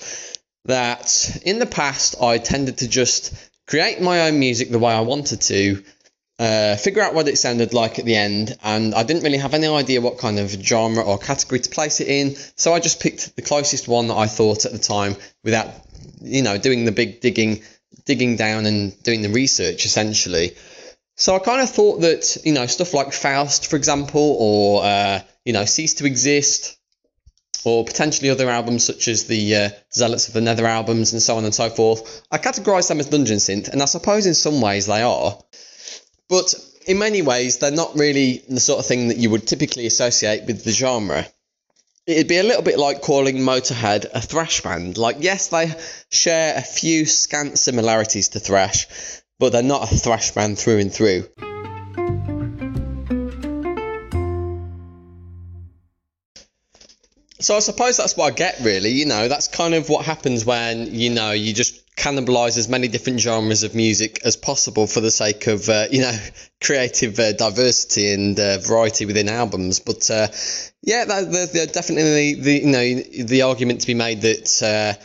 [0.64, 3.34] that in the past I tended to just
[3.66, 5.84] create my own music the way I wanted to,
[6.38, 9.54] uh, figure out what it sounded like at the end, and I didn't really have
[9.54, 13.00] any idea what kind of genre or category to place it in, so I just
[13.00, 15.68] picked the closest one that I thought at the time without
[16.20, 17.62] you know, doing the big digging,
[18.04, 20.56] digging down and doing the research essentially.
[21.14, 25.20] So I kind of thought that, you know, stuff like Faust, for example, or, uh,
[25.44, 26.76] you know, Cease to Exist,
[27.64, 31.36] or potentially other albums such as the uh, Zealots of the Nether albums and so
[31.38, 34.60] on and so forth, I categorise them as dungeon synth, and I suppose in some
[34.60, 35.38] ways they are.
[36.28, 36.54] But
[36.86, 40.46] in many ways, they're not really the sort of thing that you would typically associate
[40.46, 41.26] with the genre
[42.06, 44.96] it'd be a little bit like calling Motorhead a thrash band.
[44.96, 45.74] Like, yes, they
[46.10, 48.86] share a few scant similarities to thrash,
[49.38, 51.28] but they're not a thrash band through and through.
[57.38, 60.44] So I suppose that's what I get really, you know, that's kind of what happens
[60.44, 65.00] when, you know, you just cannibalize as many different genres of music as possible for
[65.00, 66.18] the sake of uh, you know
[66.62, 69.80] creative uh, diversity and uh, variety within albums.
[69.80, 70.28] But uh,
[70.82, 75.02] yeah there's definitely the you know the argument to be made that uh,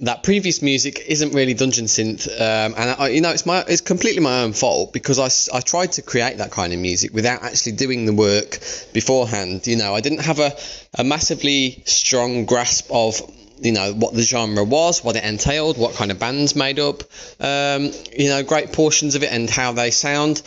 [0.00, 3.80] that previous music isn't really dungeon synth um, and I, you know it's my it's
[3.80, 7.42] completely my own fault because I, I tried to create that kind of music without
[7.42, 8.58] actually doing the work
[8.92, 9.66] beforehand.
[9.66, 10.52] You know I didn't have a,
[10.98, 13.20] a massively strong grasp of
[13.58, 17.02] you know what the genre was, what it entailed, what kind of bands made up,
[17.40, 20.42] um, you know, great portions of it and how they sound.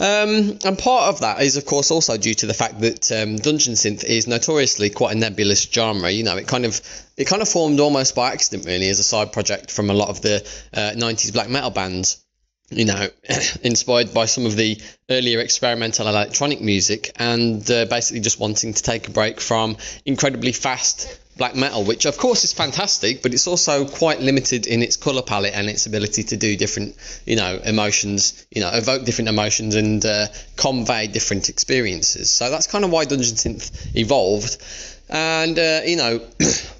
[0.00, 3.36] Um, and part of that is, of course, also due to the fact that um,
[3.36, 6.10] dungeon synth is notoriously quite a nebulous genre.
[6.10, 6.80] You know, it kind of
[7.16, 10.08] it kind of formed almost by accident, really, as a side project from a lot
[10.08, 10.36] of the
[10.72, 12.24] uh, 90s black metal bands
[12.70, 13.08] you know,
[13.62, 18.82] inspired by some of the earlier experimental electronic music, and uh, basically just wanting to
[18.82, 23.46] take a break from incredibly fast black metal, which of course is fantastic, but it's
[23.46, 27.58] also quite limited in its color palette and its ability to do different, you know,
[27.64, 30.26] emotions, you know, evoke different emotions and uh,
[30.56, 32.30] convey different experiences.
[32.30, 34.58] So that's kind of why Dungeon Synth evolved,
[35.08, 36.20] and uh, you know.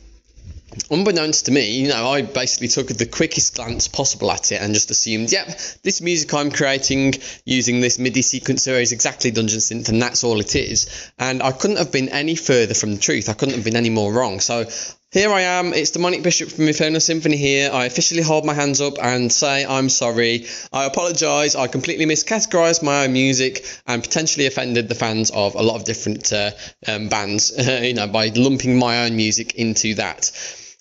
[0.91, 4.74] unbeknownst to me, you know, I basically took the quickest glance possible at it and
[4.74, 5.47] just assumed, yep,
[5.83, 7.14] this music I'm creating
[7.45, 11.11] using this MIDI sequencer is exactly Dungeon Synth and that's all it is.
[11.18, 13.29] And I couldn't have been any further from the truth.
[13.29, 14.41] I couldn't have been any more wrong.
[14.41, 14.66] So
[15.11, 17.70] here I am, it's Demonic Bishop from Infernal Symphony here.
[17.72, 20.45] I officially hold my hands up and say I'm sorry.
[20.70, 25.62] I apologise, I completely miscategorised my own music and potentially offended the fans of a
[25.62, 26.51] lot of different uh,
[26.87, 30.31] um, bands, you know, by lumping my own music into that.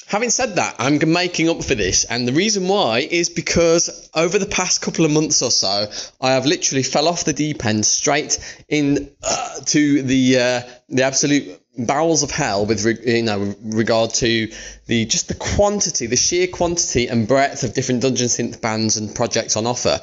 [0.08, 4.40] Having said that, I'm making up for this, and the reason why is because over
[4.40, 5.92] the past couple of months or so,
[6.22, 8.40] I have literally fell off the deep end straight
[8.70, 14.50] in uh, to the uh, the absolute bowels of hell with you know regard to
[14.86, 19.14] the just the quantity, the sheer quantity and breadth of different dungeon synth bands and
[19.14, 20.00] projects on offer.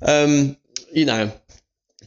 [0.00, 0.56] Um,
[0.92, 1.30] you know,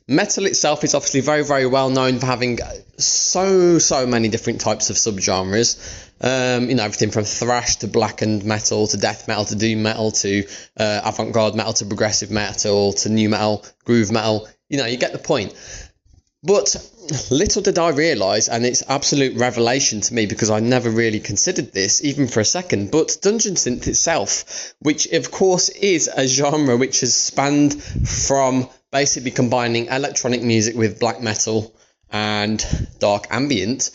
[0.08, 2.60] metal itself is obviously very very well known for having
[2.98, 6.04] so so many different types of subgenres.
[6.22, 10.12] Um, you know, everything from thrash to blackened metal to death metal to doom metal
[10.12, 10.46] to
[10.78, 14.48] uh, avant garde metal to progressive metal to new metal, groove metal.
[14.70, 15.54] You know, you get the point.
[16.46, 16.76] But
[17.32, 21.74] little did I realise, and it's absolute revelation to me because I never really considered
[21.74, 22.92] this even for a second.
[22.92, 29.32] But Dungeon Synth itself, which of course is a genre which has spanned from basically
[29.32, 31.76] combining electronic music with black metal
[32.10, 32.66] and
[33.00, 33.92] dark ambient,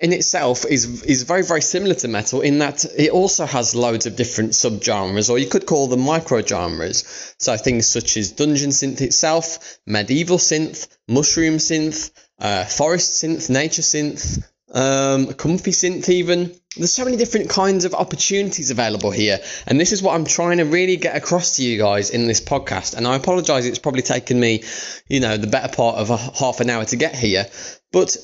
[0.00, 4.06] in itself is is very very similar to metal in that it also has loads
[4.06, 7.34] of different subgenres or you could call them microgenres.
[7.38, 13.82] So things such as dungeon synth itself medieval synth mushroom synth uh, forest synth nature
[13.82, 19.80] synth um, comfy synth even there's so many different kinds of opportunities available here and
[19.80, 22.94] this is what i'm trying to really get across to you guys in this podcast
[22.94, 24.62] and i apologize it's probably taken me
[25.08, 27.46] you know the better part of a half an hour to get here
[27.92, 28.16] but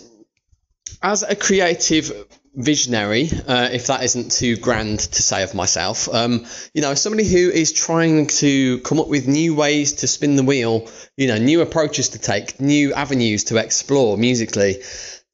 [1.02, 2.12] as a creative
[2.54, 6.44] visionary, uh, if that isn't too grand to say of myself, um,
[6.74, 10.42] you know, somebody who is trying to come up with new ways to spin the
[10.42, 14.82] wheel, you know, new approaches to take, new avenues to explore musically.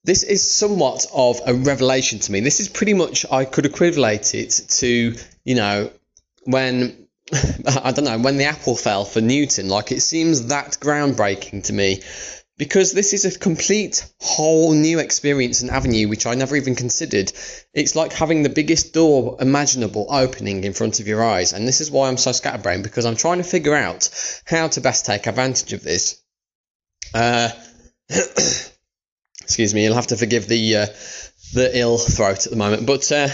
[0.09, 2.41] This is somewhat of a revelation to me.
[2.41, 5.91] This is pretty much, I could equivalent it to, you know,
[6.45, 7.09] when
[7.83, 9.69] I don't know, when the apple fell for Newton.
[9.69, 12.01] Like it seems that groundbreaking to me
[12.57, 17.31] because this is a complete whole new experience and avenue which I never even considered.
[17.75, 21.83] It's like having the biggest door imaginable opening in front of your eyes, and this
[21.83, 24.09] is why I'm so scatterbrained because I'm trying to figure out
[24.47, 26.19] how to best take advantage of this.
[27.13, 27.51] Uh,
[29.49, 30.87] excuse me, you'll have to forgive the uh,
[31.55, 33.11] the ill throat at the moment, but.
[33.11, 33.29] Uh,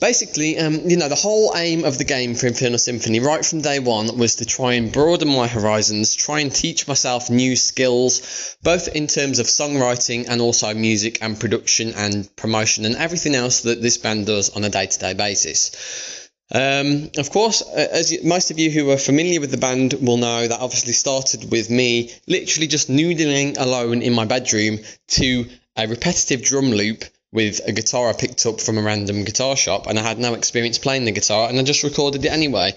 [0.00, 3.60] basically, um, you know, the whole aim of the game for Infernal Symphony right from
[3.60, 8.56] day one was to try and broaden my horizons, try and teach myself new skills,
[8.62, 13.62] both in terms of songwriting and also music and production and promotion and everything else
[13.62, 16.23] that this band does on a day to day basis.
[16.52, 20.18] Um, of course, as you, most of you who are familiar with the band will
[20.18, 24.78] know, that obviously started with me literally just noodling alone in my bedroom
[25.08, 29.56] to a repetitive drum loop with a guitar I picked up from a random guitar
[29.56, 32.74] shop, and I had no experience playing the guitar, and I just recorded it anyway.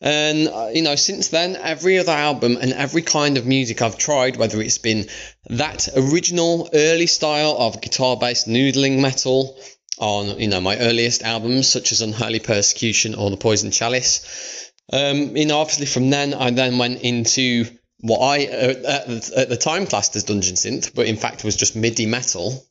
[0.00, 3.98] And uh, you know, since then, every other album and every kind of music I've
[3.98, 5.08] tried, whether it's been
[5.50, 9.58] that original early style of guitar-based noodling metal
[9.98, 14.70] on you know my earliest albums, such as Unholy Persecution or The Poison Chalice.
[14.92, 17.66] Um, you know, obviously from then I then went into
[18.00, 21.76] what I uh, at the time classed as dungeon synth, but in fact was just
[21.76, 22.64] MIDI metal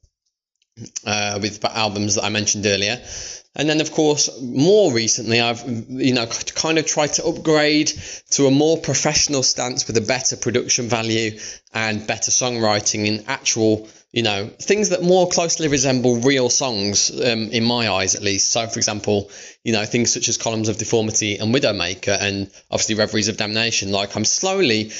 [1.05, 3.01] uh, with albums that I mentioned earlier.
[3.55, 7.91] And then, of course, more recently, I've you know kind of tried to upgrade
[8.31, 11.39] to a more professional stance with a better production value
[11.73, 17.51] and better songwriting in actual you know things that more closely resemble real songs um,
[17.51, 18.51] in my eyes at least.
[18.51, 19.29] So, for example,
[19.63, 23.91] you know things such as Columns of Deformity and Widowmaker, and obviously Reveries of Damnation.
[23.91, 24.91] Like I'm slowly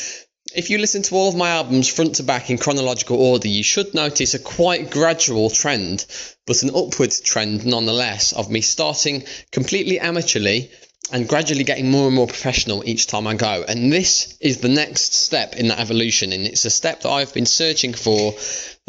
[0.56, 3.64] if you listen to all of my albums front to back in chronological order, you
[3.64, 6.06] should notice a quite gradual trend,
[6.46, 10.70] but an upward trend nonetheless, of me starting completely amateurly
[11.12, 13.64] and gradually getting more and more professional each time I go.
[13.68, 17.34] And this is the next step in that evolution, and it's a step that I've
[17.34, 18.34] been searching for,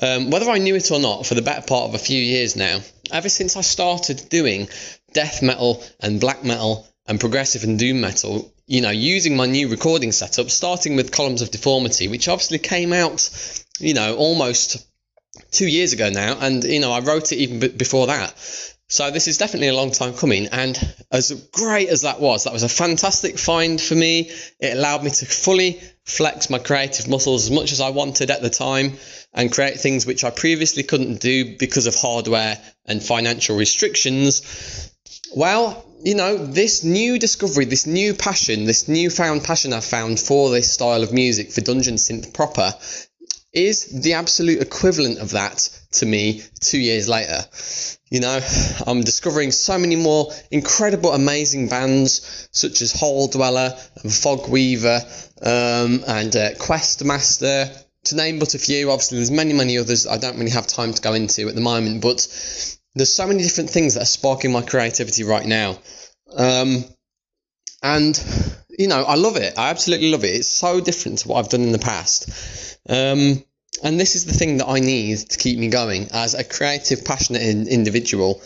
[0.03, 2.57] um, whether I knew it or not, for the better part of a few years
[2.57, 2.81] now.
[3.11, 4.69] Ever since I started doing
[5.13, 9.69] death metal and black metal and progressive and doom metal, you know, using my new
[9.69, 13.31] recording setup, starting with Columns of Deformity, which obviously came out,
[13.79, 14.85] you know, almost
[15.51, 18.35] two years ago now, and you know, I wrote it even b- before that.
[18.91, 20.79] So this is definitely a long time coming, and
[21.11, 24.31] as great as that was, that was a fantastic find for me.
[24.59, 28.41] It allowed me to fully flex my creative muscles as much as I wanted at
[28.41, 28.97] the time
[29.35, 34.91] and create things which I previously couldn't do because of hardware and financial restrictions.
[35.37, 40.49] Well, you know, this new discovery, this new passion, this newfound passion I've found for
[40.51, 42.73] this style of music, for dungeon synth proper,
[43.53, 47.41] is the absolute equivalent of that to me two years later.
[48.11, 48.41] You know,
[48.87, 55.01] I'm discovering so many more incredible, amazing bands such as Hole Dweller and Fog Weaver
[55.43, 58.91] um, and uh, Questmaster, to name but a few.
[58.91, 61.61] Obviously, there's many, many others I don't really have time to go into at the
[61.61, 62.27] moment, but
[62.95, 65.79] there's so many different things that are sparking my creativity right now.
[66.35, 66.85] Um,
[67.83, 68.21] and,
[68.71, 69.59] you know, I love it.
[69.59, 70.35] I absolutely love it.
[70.35, 72.79] It's so different to what I've done in the past.
[72.89, 73.45] Um,
[73.83, 77.05] and this is the thing that I need to keep me going as a creative,
[77.05, 78.41] passionate in, individual.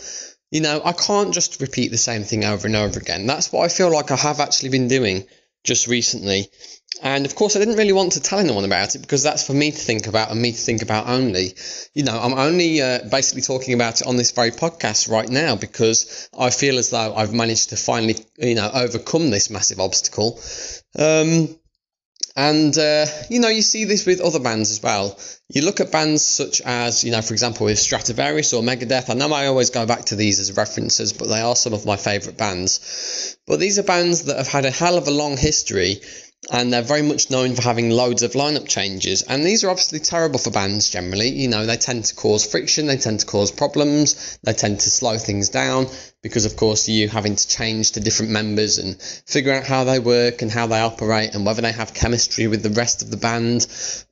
[0.51, 3.25] You know, I can't just repeat the same thing over and over again.
[3.25, 5.25] That's what I feel like I have actually been doing
[5.63, 6.49] just recently.
[7.01, 9.53] And of course, I didn't really want to tell anyone about it because that's for
[9.53, 11.55] me to think about and me to think about only.
[11.93, 15.55] You know, I'm only uh, basically talking about it on this very podcast right now
[15.55, 20.39] because I feel as though I've managed to finally, you know, overcome this massive obstacle.
[20.97, 21.57] Um,
[22.35, 25.19] and, uh, you know, you see this with other bands as well.
[25.49, 29.09] You look at bands such as, you know, for example, with Stratovarius or Megadeth.
[29.09, 31.85] I know I always go back to these as references, but they are some of
[31.85, 33.37] my favourite bands.
[33.45, 36.01] But these are bands that have had a hell of a long history
[36.51, 39.21] and they're very much known for having loads of lineup changes.
[39.21, 41.29] And these are obviously terrible for bands generally.
[41.29, 44.89] You know, they tend to cause friction, they tend to cause problems, they tend to
[44.89, 45.87] slow things down
[46.21, 49.99] because, of course, you having to change to different members and figure out how they
[49.99, 53.17] work and how they operate and whether they have chemistry with the rest of the
[53.17, 53.65] band.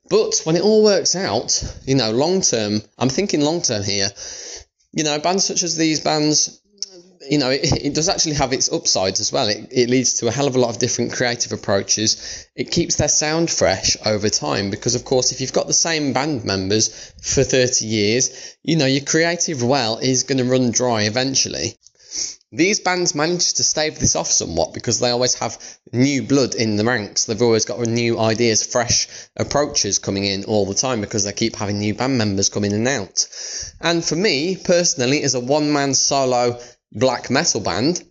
[0.08, 4.08] But when it all works out, you know, long term, I'm thinking long term here.
[4.92, 6.61] You know, bands such as these bands
[7.28, 9.48] you know, it, it, does actually have its upsides as well.
[9.48, 12.46] It, it leads to a hell of a lot of different creative approaches.
[12.56, 16.12] It keeps their sound fresh over time because, of course, if you've got the same
[16.12, 21.02] band members for 30 years, you know, your creative well is going to run dry
[21.02, 21.76] eventually.
[22.54, 25.58] These bands manage to stave this off somewhat because they always have
[25.90, 27.24] new blood in the ranks.
[27.24, 31.56] They've always got new ideas, fresh approaches coming in all the time because they keep
[31.56, 33.26] having new band members coming in and out.
[33.80, 36.60] And for me, personally, as a one man solo
[36.92, 38.02] black metal band,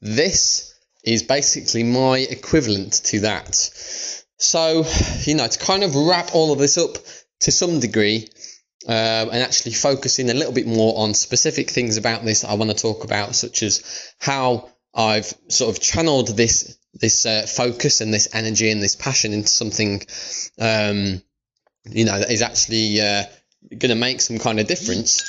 [0.00, 3.54] this is basically my equivalent to that.
[4.38, 4.84] So,
[5.22, 6.98] you know, to kind of wrap all of this up
[7.40, 8.28] to some degree
[8.86, 12.54] um, and actually focus in a little bit more on specific things about this I
[12.54, 18.00] want to talk about, such as how I've sort of channeled this this uh, focus
[18.00, 20.02] and this energy and this passion into something,
[20.58, 21.22] um,
[21.86, 23.24] you know, that is actually uh,
[23.70, 25.22] going to make some kind of difference.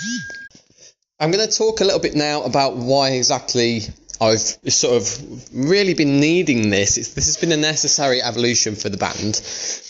[1.24, 3.84] I'm going to talk a little bit now about why exactly
[4.20, 6.98] I've sort of really been needing this.
[6.98, 9.42] It's, this has been a necessary evolution for the band,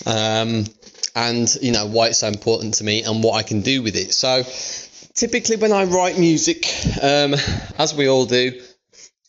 [0.06, 0.72] um,
[1.16, 3.96] and you know why it's so important to me and what I can do with
[3.96, 4.14] it.
[4.14, 4.44] So,
[5.16, 6.68] typically when I write music,
[7.02, 7.34] um,
[7.80, 8.62] as we all do,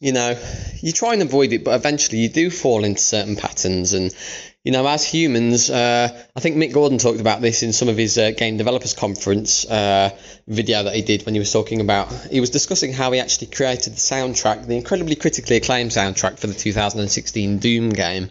[0.05, 0.39] you know,
[0.83, 4.15] you try and avoid it, but eventually you do fall into certain patterns, and
[4.63, 7.97] you know, as humans, uh, I think Mick Gordon talked about this in some of
[7.97, 10.11] his uh, game developers conference uh,
[10.47, 12.13] video that he did when he was talking about.
[12.31, 16.49] He was discussing how he actually created the soundtrack, the incredibly critically acclaimed soundtrack for
[16.49, 18.31] the 2016 Doom game,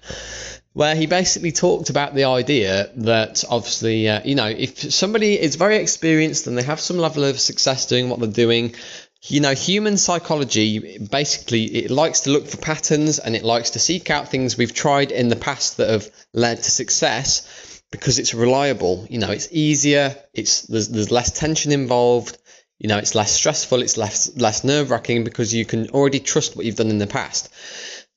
[0.73, 5.55] where he basically talked about the idea that obviously, uh, you know, if somebody is
[5.55, 8.75] very experienced and they have some level of success doing what they're doing,
[9.25, 13.79] you know, human psychology basically it likes to look for patterns and it likes to
[13.79, 18.33] seek out things we've tried in the past that have led to success because it's
[18.33, 19.07] reliable.
[19.09, 20.15] You know, it's easier.
[20.33, 22.37] It's there's there's less tension involved.
[22.79, 23.81] You know, it's less stressful.
[23.81, 27.07] It's less less nerve wracking because you can already trust what you've done in the
[27.07, 27.53] past.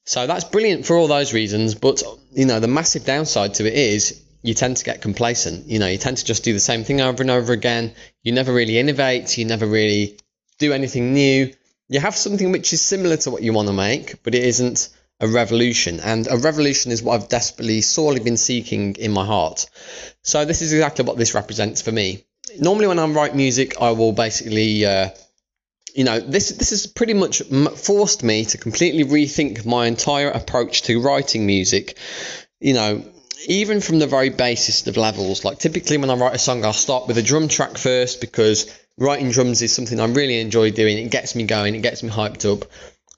[0.06, 1.76] So that's brilliant for all those reasons.
[1.76, 2.02] But
[2.32, 5.66] you know, the massive downside to it is you tend to get complacent.
[5.66, 7.94] You know, you tend to just do the same thing over and over again.
[8.24, 9.38] You never really innovate.
[9.38, 10.18] You never really
[10.58, 11.52] do anything new.
[11.88, 14.88] You have something which is similar to what you want to make, but it isn't
[15.20, 16.00] a revolution.
[16.00, 19.68] And a revolution is what I've desperately, sorely been seeking in my heart.
[20.22, 22.24] So this is exactly what this represents for me.
[22.58, 25.10] Normally, when I write music, I will basically, uh,
[25.94, 27.42] you know, this this has pretty much
[27.76, 31.96] forced me to completely rethink my entire approach to writing music.
[32.60, 33.04] You know,
[33.48, 35.44] even from the very basest of levels.
[35.44, 38.70] Like typically, when I write a song, I'll start with a drum track first because
[38.98, 40.98] writing drums is something I really enjoy doing.
[40.98, 42.68] It gets me going, it gets me hyped up.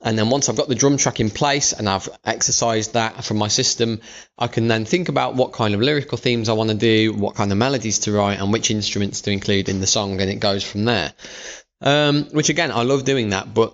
[0.01, 3.37] And then once I've got the drum track in place and I've exercised that from
[3.37, 3.99] my system,
[4.37, 7.35] I can then think about what kind of lyrical themes I want to do, what
[7.35, 10.39] kind of melodies to write, and which instruments to include in the song, and it
[10.39, 11.13] goes from there.
[11.81, 13.53] Um, which again, I love doing that.
[13.53, 13.73] But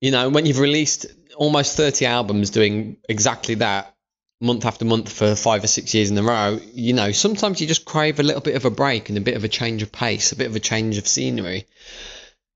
[0.00, 3.93] you know, when you've released almost 30 albums doing exactly that
[4.40, 7.66] month after month for five or six years in a row, you know, sometimes you
[7.66, 9.92] just crave a little bit of a break and a bit of a change of
[9.92, 11.66] pace, a bit of a change of scenery.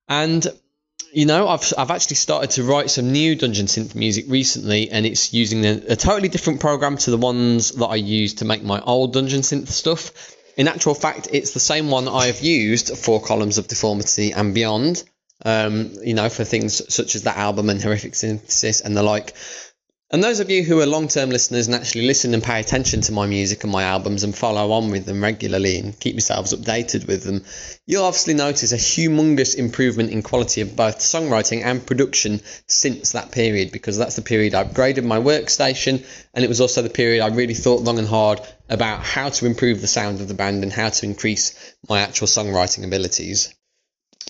[0.09, 0.47] And
[1.13, 5.07] you know, I've I've actually started to write some new Dungeon Synth music recently, and
[5.07, 8.63] it's using a, a totally different program to the ones that I used to make
[8.63, 10.35] my old Dungeon Synth stuff.
[10.57, 14.55] In actual fact, it's the same one I have used for Columns of Deformity and
[14.55, 15.03] beyond.
[15.45, 19.35] Um, you know, for things such as that album and Horrific Synthesis and the like.
[20.11, 23.03] And those of you who are long term listeners and actually listen and pay attention
[23.03, 26.55] to my music and my albums and follow on with them regularly and keep yourselves
[26.55, 27.45] updated with them,
[27.85, 33.33] you'll obviously notice a humongous improvement in quality of both songwriting and production since that
[33.33, 36.03] period because that's the period I upgraded my workstation
[36.33, 38.41] and it was also the period I really thought long and hard
[38.71, 42.29] about how to improve the sound of the band and how to increase my actual
[42.29, 43.55] songwriting abilities.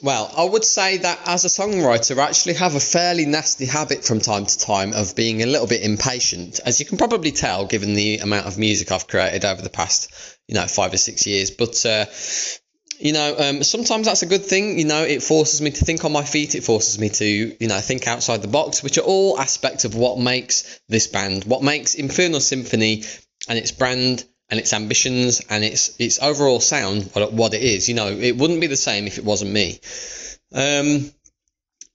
[0.03, 4.05] Well, I would say that as a songwriter, I actually have a fairly nasty habit
[4.05, 7.66] from time to time of being a little bit impatient, as you can probably tell
[7.66, 10.12] given the amount of music I've created over the past,
[10.46, 11.51] you know, five or six years.
[11.51, 12.07] But, uh,
[13.01, 14.78] you know, um, sometimes that's a good thing.
[14.78, 16.55] You know, it forces me to think on my feet.
[16.55, 19.96] It forces me to, you know, think outside the box, which are all aspects of
[19.96, 23.05] what makes this band, what makes Infernal Symphony
[23.49, 27.88] and its brand and its ambitions and its its overall sound, what, it is.
[27.88, 29.80] You know, it wouldn't be the same if it wasn't me.
[30.53, 31.11] Um,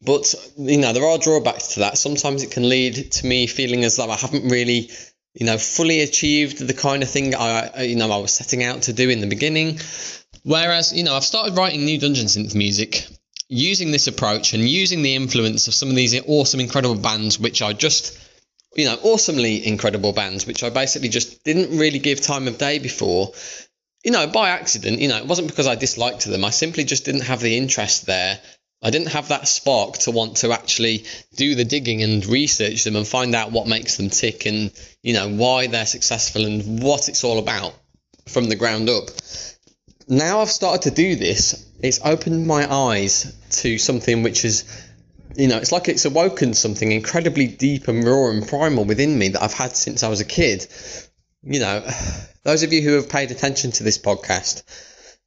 [0.01, 1.97] but you know, there are drawbacks to that.
[1.97, 4.91] Sometimes it can lead to me feeling as though I haven't really,
[5.33, 8.83] you know, fully achieved the kind of thing I, you know, I was setting out
[8.83, 9.79] to do in the beginning.
[10.43, 13.07] Whereas, you know, I've started writing new dungeon synth music
[13.47, 17.61] using this approach and using the influence of some of these awesome, incredible bands, which
[17.61, 18.17] I just
[18.75, 22.79] you know, awesomely incredible bands, which I basically just didn't really give time of day
[22.79, 23.31] before.
[24.03, 26.43] You know, by accident, you know, it wasn't because I disliked them.
[26.43, 28.39] I simply just didn't have the interest there.
[28.81, 31.05] I didn't have that spark to want to actually
[31.37, 34.71] do the digging and research them and find out what makes them tick and,
[35.01, 37.73] you know, why they're successful and what it's all about
[38.27, 39.05] from the ground up.
[40.09, 44.65] Now I've started to do this, it's opened my eyes to something which is
[45.35, 49.29] you know, it's like it's awoken something incredibly deep and raw and primal within me
[49.29, 50.67] that I've had since I was a kid.
[51.43, 51.87] You know,
[52.43, 54.63] those of you who have paid attention to this podcast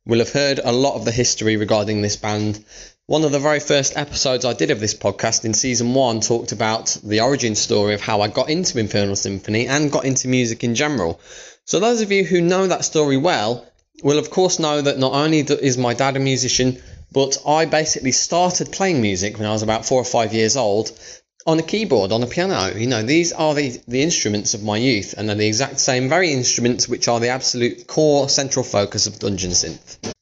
[0.04, 2.64] will have heard a lot of the history regarding this band.
[3.06, 6.52] One of the very first episodes I did of this podcast in season one talked
[6.52, 10.64] about the origin story of how I got into Infernal Symphony and got into music
[10.64, 11.20] in general.
[11.64, 13.66] So, those of you who know that story well
[14.02, 16.80] will, of course, know that not only is my dad a musician,
[17.12, 20.90] but I basically started playing music when I was about four or five years old
[21.46, 22.76] on a keyboard, on a piano.
[22.76, 26.08] You know, these are the, the instruments of my youth, and they're the exact same
[26.08, 30.12] very instruments which are the absolute core central focus of Dungeon Synth.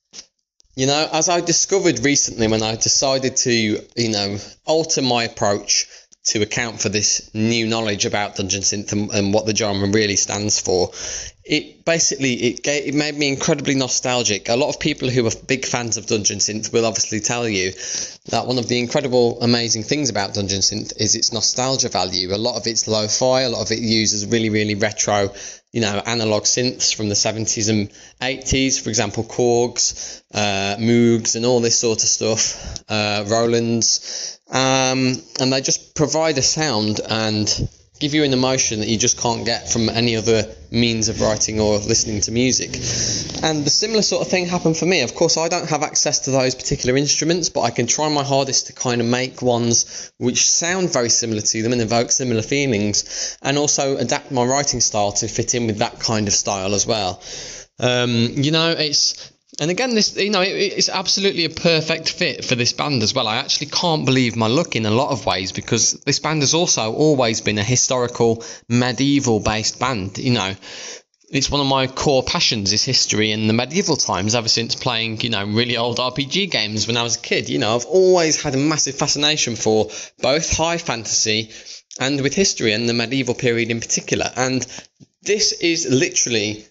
[0.76, 5.87] You know, as I discovered recently when I decided to, you know, alter my approach
[6.24, 10.16] to account for this new knowledge about Dungeon Synth and, and what the genre really
[10.16, 10.91] stands for,
[11.45, 14.49] it basically it gave, it made me incredibly nostalgic.
[14.49, 17.73] A lot of people who are big fans of Dungeon Synth will obviously tell you
[18.31, 22.35] that one of the incredible, amazing things about Dungeon Synth is its nostalgia value.
[22.35, 25.35] A lot of it's lo-fi, a lot of it uses really, really retro,
[25.71, 27.91] you know, analog synths from the 70s and
[28.23, 28.81] 80s.
[28.81, 32.83] For example, Korgs, uh, Moogs, and all this sort of stuff.
[32.89, 37.69] Uh, Rolands, um, and they just provide a sound and
[38.01, 41.61] give you an emotion that you just can't get from any other means of writing
[41.61, 42.71] or listening to music.
[43.45, 45.03] And the similar sort of thing happened for me.
[45.03, 48.25] Of course, I don't have access to those particular instruments, but I can try my
[48.25, 52.43] hardest to kind of make ones which sound very similar to them and evoke similar
[52.43, 56.75] feelings, and also adapt my writing style to fit in with that kind of style
[56.75, 57.23] as well.
[57.79, 62.45] Um, you know, it's and again, this you know it, it's absolutely a perfect fit
[62.45, 63.29] for this band as well.
[63.29, 66.55] I actually can't believe my luck in a lot of ways because this band has
[66.55, 70.19] also always been a historical, medieval-based band.
[70.19, 70.55] You know,
[71.31, 74.35] it's one of my core passions is history and the medieval times.
[74.35, 77.59] Ever since playing you know really old RPG games when I was a kid, you
[77.59, 79.91] know I've always had a massive fascination for
[80.21, 81.51] both high fantasy
[82.01, 84.31] and with history and the medieval period in particular.
[84.35, 84.67] And
[85.23, 86.65] this is literally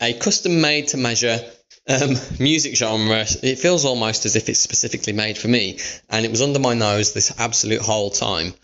[0.00, 1.40] a custom made to measure
[1.88, 5.78] um, music genre, it feels almost as if it's specifically made for me,
[6.10, 8.54] and it was under my nose this absolute whole time.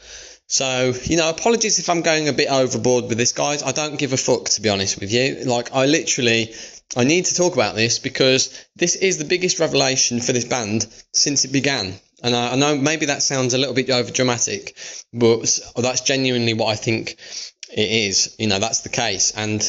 [0.49, 3.63] So, you know, apologies if I'm going a bit overboard with this, guys.
[3.63, 5.45] I don't give a fuck, to be honest with you.
[5.47, 6.53] Like, I literally,
[6.95, 10.87] I need to talk about this because this is the biggest revelation for this band
[11.13, 11.95] since it began.
[12.23, 14.77] And I, I know maybe that sounds a little bit over dramatic,
[15.13, 17.17] but that's genuinely what I think
[17.73, 18.37] it is.
[18.39, 19.33] You know, that's the case.
[19.35, 19.63] And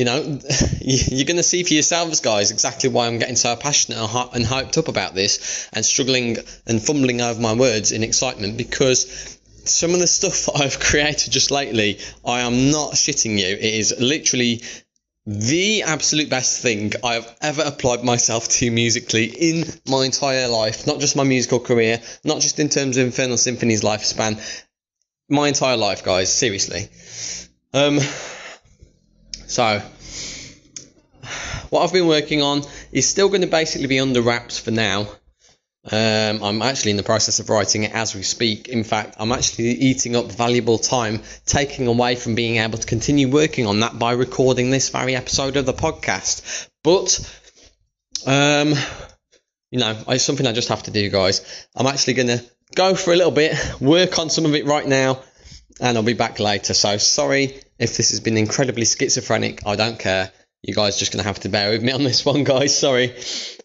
[0.00, 0.38] you know,
[0.80, 4.78] you're going to see for yourselves, guys, exactly why I'm getting so passionate and hyped
[4.78, 10.00] up about this and struggling and fumbling over my words in excitement because some of
[10.00, 13.46] the stuff that I've created just lately, I am not shitting you.
[13.46, 14.62] It is literally
[15.26, 20.86] the absolute best thing I've ever applied myself to musically in my entire life.
[20.86, 24.40] Not just my musical career, not just in terms of Infernal Symphony's lifespan,
[25.28, 26.32] my entire life, guys.
[26.32, 26.88] Seriously.
[27.74, 28.00] Um,
[29.50, 29.82] so,
[31.70, 35.08] what I've been working on is still going to basically be under wraps for now.
[35.90, 38.68] Um, I'm actually in the process of writing it as we speak.
[38.68, 43.28] In fact, I'm actually eating up valuable time, taking away from being able to continue
[43.28, 46.68] working on that by recording this very episode of the podcast.
[46.84, 47.18] But,
[48.28, 48.74] um,
[49.72, 51.66] you know, it's something I just have to do, guys.
[51.74, 52.44] I'm actually going to
[52.76, 55.20] go for a little bit, work on some of it right now,
[55.80, 56.72] and I'll be back later.
[56.72, 59.66] So sorry if this has been incredibly schizophrenic.
[59.66, 60.30] I don't care.
[60.62, 62.78] You guys just gonna have to bear with me on this one, guys.
[62.78, 63.14] Sorry,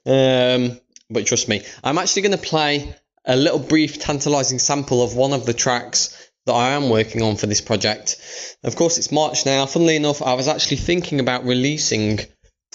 [0.05, 2.95] um, but trust me, I'm actually gonna play
[3.25, 7.35] a little brief, tantalising sample of one of the tracks that I am working on
[7.35, 8.17] for this project.
[8.63, 9.65] Of course, it's March now.
[9.65, 12.19] Funnily enough, I was actually thinking about releasing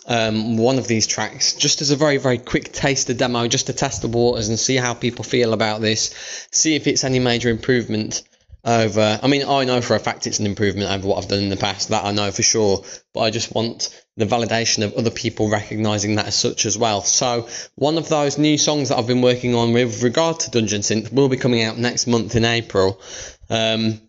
[0.06, 3.72] um, one of these tracks just as a very, very quick taster demo, just to
[3.72, 6.12] test the waters and see how people feel about this,
[6.50, 8.22] see if it's any major improvement
[8.64, 9.18] over.
[9.22, 11.48] I mean, I know for a fact it's an improvement over what I've done in
[11.48, 11.88] the past.
[11.88, 12.84] That I know for sure.
[13.12, 17.02] But I just want the validation of other people recognizing that as such as well.
[17.02, 20.82] So one of those new songs that I've been working on with regard to Dungeon
[20.82, 23.00] Synth will be coming out next month in April.
[23.48, 24.00] Um,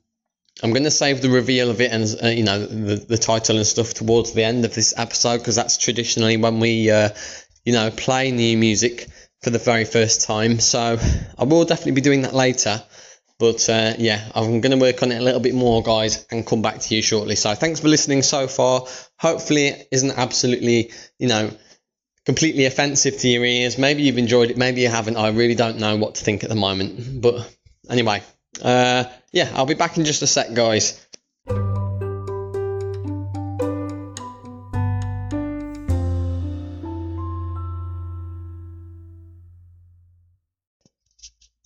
[0.63, 3.57] I'm going to save the reveal of it and uh, you know the, the title
[3.57, 7.09] and stuff towards the end of this episode because that's traditionally when we uh,
[7.65, 9.07] you know play new music
[9.41, 10.59] for the very first time.
[10.59, 10.99] So
[11.37, 12.83] I will definitely be doing that later.
[13.41, 16.45] But uh, yeah, I'm going to work on it a little bit more, guys, and
[16.45, 17.35] come back to you shortly.
[17.35, 18.85] So thanks for listening so far.
[19.17, 21.49] Hopefully, it isn't absolutely, you know,
[22.23, 23.79] completely offensive to your ears.
[23.79, 25.17] Maybe you've enjoyed it, maybe you haven't.
[25.17, 27.19] I really don't know what to think at the moment.
[27.19, 27.51] But
[27.89, 28.21] anyway,
[28.61, 31.03] uh, yeah, I'll be back in just a sec, guys.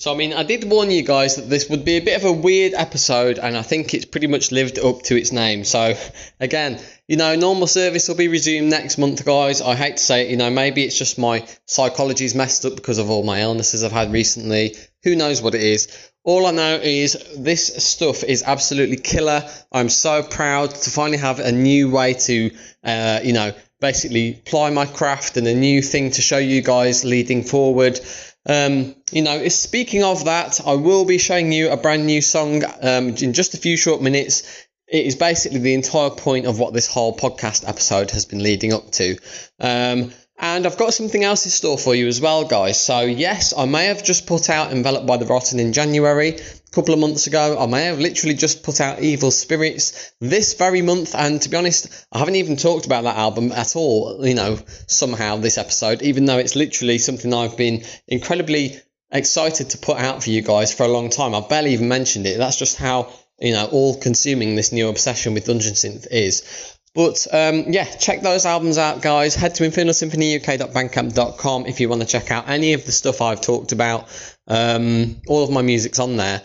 [0.06, 2.26] So, I mean, I did warn you guys that this would be a bit of
[2.26, 5.64] a weird episode, and I think it's pretty much lived up to its name.
[5.64, 5.96] So,
[6.40, 9.64] again, you know, normal service will be resumed next month, guys.
[9.64, 13.00] I hate to say it, you know, maybe it's just my psychology's messed up because
[13.00, 14.76] of all my illnesses I've had recently.
[15.06, 15.88] Who knows what it is?
[16.24, 19.50] All I know is this stuff is absolutely killer.
[19.72, 22.52] I'm so proud to finally have a new way to,
[22.84, 27.04] uh, you know, basically ply my craft and a new thing to show you guys
[27.04, 28.00] leading forward.
[28.46, 32.64] Um, you know, speaking of that, I will be showing you a brand new song
[32.82, 34.66] um, in just a few short minutes.
[34.88, 38.72] It is basically the entire point of what this whole podcast episode has been leading
[38.72, 39.18] up to.
[39.60, 42.80] Um, and I've got something else in store for you as well, guys.
[42.80, 46.40] So, yes, I may have just put out Enveloped by the Rotten in January
[46.72, 47.58] couple of months ago.
[47.60, 51.58] I may have literally just put out Evil Spirits this very month, and to be
[51.58, 56.02] honest, I haven't even talked about that album at all, you know, somehow this episode,
[56.02, 58.80] even though it's literally something I've been incredibly
[59.12, 61.34] excited to put out for you guys for a long time.
[61.34, 62.38] I've barely even mentioned it.
[62.38, 66.75] That's just how, you know, all consuming this new obsession with Dungeon Synth is.
[66.96, 69.36] But um, yeah, check those albums out, guys.
[69.36, 73.74] Head to infernalsymphonyuk.bandcamp.com if you want to check out any of the stuff I've talked
[73.74, 74.08] about.
[74.48, 76.42] Um, all of my music's on there.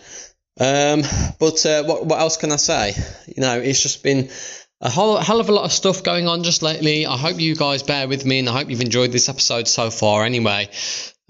[0.59, 1.03] Um,
[1.39, 2.93] but uh, what, what else can I say?
[3.27, 4.29] You know, it's just been
[4.81, 7.05] a whole hell of a lot of stuff going on just lately.
[7.05, 9.89] I hope you guys bear with me and I hope you've enjoyed this episode so
[9.89, 10.69] far anyway.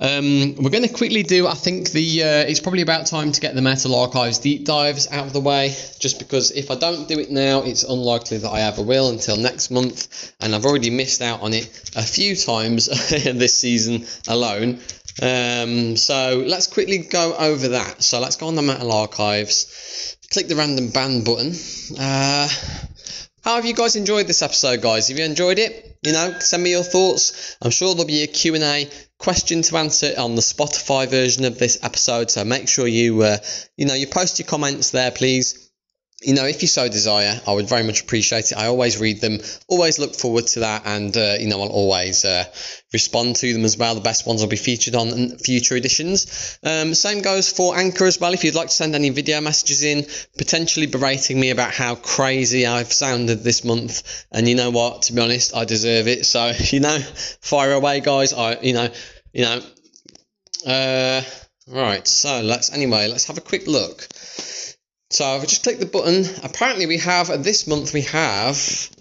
[0.02, 3.40] Um, we're going to quickly do, I think the uh, it's probably about time to
[3.40, 7.08] get the Metal Archives deep dives out of the way, just because if I don't
[7.08, 10.90] do it now, it's unlikely that I ever will until next month, and I've already
[10.90, 14.80] missed out on it a few times this season alone.
[15.22, 18.02] Um, so let's quickly go over that.
[18.02, 21.54] So let's go on the Metal Archives, click the random band button.
[22.00, 22.50] Uh,
[23.44, 25.10] how have you guys enjoyed this episode, guys?
[25.10, 25.98] Have you enjoyed it?
[26.04, 27.58] You know, send me your thoughts.
[27.62, 28.90] I'm sure there'll be a Q&A
[29.22, 32.32] question to answer on the Spotify version of this episode.
[32.32, 33.38] So make sure you, uh,
[33.78, 35.61] you know, you post your comments there, please
[36.22, 38.58] you know, if you so desire, I would very much appreciate it.
[38.58, 42.24] I always read them, always look forward to that, and uh, you know, I'll always
[42.26, 42.46] uh,
[42.94, 43.96] respond to them as well.
[43.96, 46.60] The best ones will be featured on future editions.
[46.64, 48.34] Um, same goes for Anchor as well.
[48.34, 50.06] If you'd like to send any video messages in,
[50.38, 55.04] potentially berating me about how crazy I've sounded this month, and you know what?
[55.04, 56.26] To be honest, I deserve it.
[56.28, 57.00] So you know,
[57.42, 58.32] fire away, guys.
[58.32, 58.90] I, you know,
[59.34, 59.62] you know.
[60.68, 61.22] Uh,
[61.68, 62.08] right.
[62.08, 64.08] So let's anyway, let's have a quick look
[65.12, 66.24] So if I've just clicked the button.
[66.42, 68.58] Apparently we have this month we have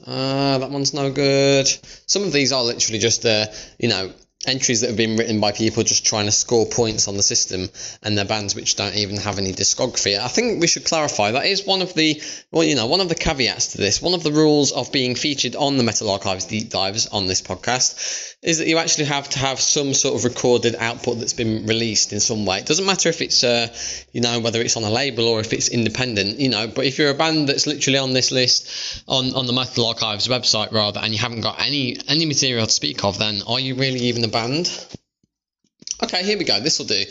[0.06, 1.68] uh, that one's no good.
[2.06, 3.46] Some of these are literally just uh,
[3.78, 4.12] you know
[4.46, 7.68] entries that have been written by people just trying to score points on the system
[8.02, 10.18] and they're bands which don't even have any discography.
[10.18, 13.10] I think we should clarify that is one of the well, you know, one of
[13.10, 16.46] the caveats to this, one of the rules of being featured on the Metal Archives
[16.46, 20.24] deep dives on this podcast is that you actually have to have some sort of
[20.24, 22.58] recorded output that's been released in some way.
[22.58, 23.68] It doesn't matter if it's, uh,
[24.12, 26.66] you know, whether it's on a label or if it's independent, you know.
[26.66, 30.28] But if you're a band that's literally on this list on, on the Metal Archives
[30.28, 33.74] website rather, and you haven't got any any material to speak of, then are you
[33.74, 34.70] really even a band?
[36.02, 36.60] Okay, here we go.
[36.60, 37.04] This will do.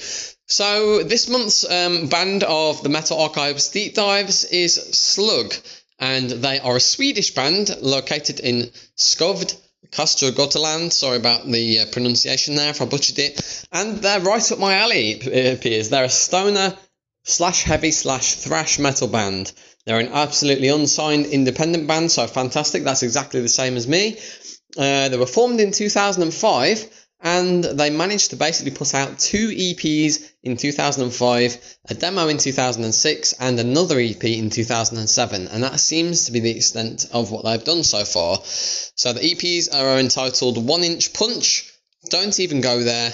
[0.48, 5.54] So this month's um, band of the Metal Archives deep dives is Slug,
[6.00, 9.56] and they are a Swedish band located in Skövde
[9.92, 10.92] Västra Götaland.
[10.92, 13.66] Sorry about the uh, pronunciation there if I butchered it.
[13.72, 15.90] And they're right up my alley, it appears.
[15.90, 16.76] They're a stoner
[17.24, 19.52] slash heavy slash thrash metal band.
[19.86, 22.84] They're an absolutely unsigned independent band, so fantastic.
[22.84, 24.18] That's exactly the same as me.
[24.78, 30.32] Uh, they were formed in 2005 and they managed to basically put out two EPs
[30.42, 36.32] in 2005, a demo in 2006, and another EP in 2007, and that seems to
[36.32, 38.40] be the extent of what they've done so far.
[38.44, 41.72] So the EPs are entitled One Inch Punch,
[42.10, 43.14] Don't Even Go There,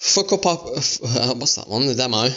[0.00, 1.86] Fuck Up, up uh, what's that one?
[1.86, 2.28] The demo.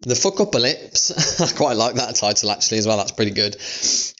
[0.00, 1.40] The Fuck Up Lips.
[1.40, 2.98] I quite like that title actually as well.
[2.98, 3.56] That's pretty good.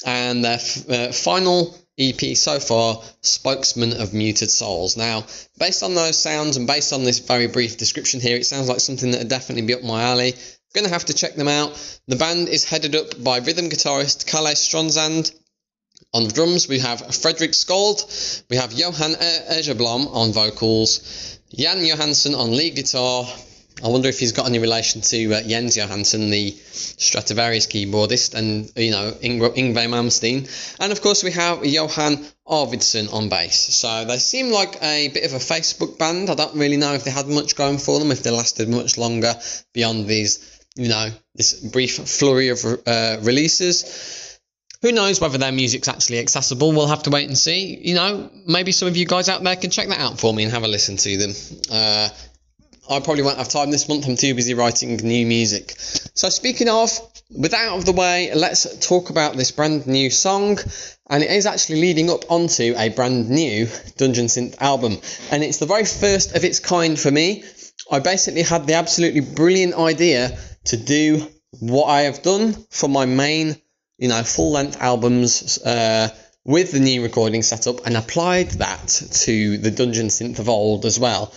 [0.06, 4.96] And their f- uh, final EP so far, Spokesman of Muted Souls.
[4.96, 5.24] Now,
[5.58, 8.80] based on those sounds and based on this very brief description here, it sounds like
[8.80, 10.34] something that would definitely be up my alley.
[10.74, 11.72] Gonna have to check them out.
[12.08, 15.32] The band is headed up by rhythm guitarist Kalle Stronzand.
[16.12, 22.56] On drums, we have Fredrik Skold, we have Johan Egerblom on vocals, Jan Johansson on
[22.56, 23.24] lead guitar,
[23.82, 28.70] I wonder if he's got any relation to uh, Jens Johansson, the Stratovarius keyboardist, and
[28.76, 30.48] you know Ing- Yngwie Malmsteen,
[30.78, 33.58] and of course we have Johan Arvidsson on bass.
[33.58, 36.30] So they seem like a bit of a Facebook band.
[36.30, 38.96] I don't really know if they had much going for them, if they lasted much
[38.96, 39.34] longer
[39.72, 44.38] beyond these, you know, this brief flurry of uh, releases.
[44.82, 46.72] Who knows whether their music's actually accessible?
[46.72, 47.74] We'll have to wait and see.
[47.74, 50.44] You know, maybe some of you guys out there can check that out for me
[50.44, 51.32] and have a listen to them.
[51.70, 52.08] Uh,
[52.88, 54.06] I probably won't have time this month.
[54.06, 55.74] I'm too busy writing new music.
[55.78, 56.90] So, speaking of,
[57.30, 60.58] with out of the way, let's talk about this brand new song.
[61.08, 64.98] And it is actually leading up onto a brand new Dungeon Synth album.
[65.30, 67.44] And it's the very first of its kind for me.
[67.90, 71.26] I basically had the absolutely brilliant idea to do
[71.60, 73.56] what I have done for my main,
[73.98, 75.58] you know, full length albums.
[75.58, 76.10] Uh,
[76.46, 81.00] with the new recording setup and applied that to the Dungeon Synth of old as
[81.00, 81.32] well.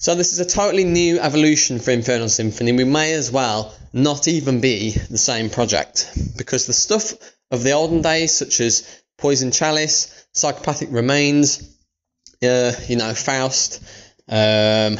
[0.00, 2.70] So this is a totally new evolution for Infernal Symphony.
[2.70, 7.14] We may as well not even be the same project because the stuff
[7.50, 11.76] of the olden days, such as Poison Chalice, Psychopathic Remains,
[12.44, 13.82] uh, you know, Faust,
[14.28, 14.98] um,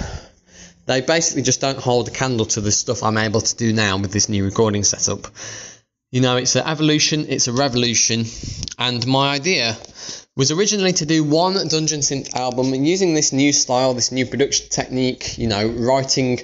[0.86, 3.98] they basically just don't hold a candle to the stuff I'm able to do now
[3.98, 5.28] with this new recording setup.
[6.10, 8.24] You know, it's an evolution, it's a revolution,
[8.76, 9.76] and my idea
[10.38, 14.24] was originally to do one Dungeon Synth album and using this new style, this new
[14.24, 16.38] production technique, you know, writing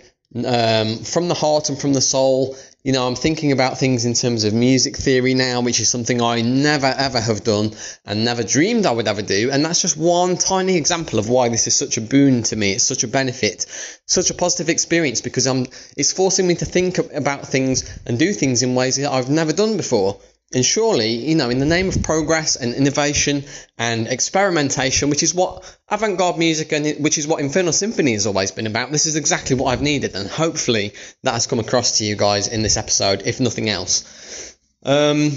[0.45, 2.57] um, from the heart and from the soul.
[2.83, 6.21] You know, I'm thinking about things in terms of music theory now, which is something
[6.21, 7.71] I never ever have done
[8.05, 9.51] and never dreamed I would ever do.
[9.53, 12.73] And that's just one tiny example of why this is such a boon to me.
[12.73, 13.65] It's such a benefit,
[14.07, 15.67] such a positive experience because I'm,
[15.97, 19.53] it's forcing me to think about things and do things in ways that I've never
[19.53, 20.19] done before.
[20.55, 23.45] And surely, you know, in the name of progress and innovation
[23.77, 28.27] and experimentation, which is what avant garde music and which is what Infernal Symphony has
[28.27, 30.15] always been about, this is exactly what I've needed.
[30.15, 30.93] And hopefully
[31.25, 34.57] that has come across to you guys in this episode, if nothing else.
[34.85, 35.33] Um,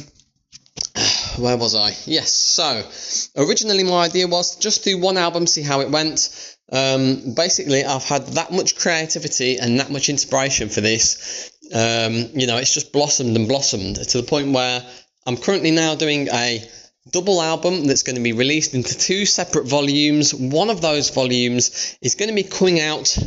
[1.38, 1.95] where was I?
[2.05, 2.84] Yes, so
[3.36, 6.57] originally my idea was just do one album, see how it went.
[6.72, 11.51] Um, basically, I've had that much creativity and that much inspiration for this.
[11.74, 14.86] Um, you know, it's just blossomed and blossomed to the point where
[15.28, 16.63] I'm currently now doing a
[17.11, 20.34] double album that's going to be released into two separate volumes.
[20.34, 23.17] One of those volumes is going to be coming out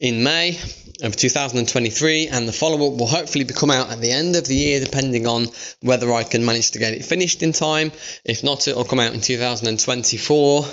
[0.00, 0.58] in May
[1.02, 4.46] of 2023, and the follow up will hopefully be come out at the end of
[4.46, 5.48] the year, depending on
[5.82, 7.92] whether I can manage to get it finished in time.
[8.24, 10.64] If not, it'll come out in 2024.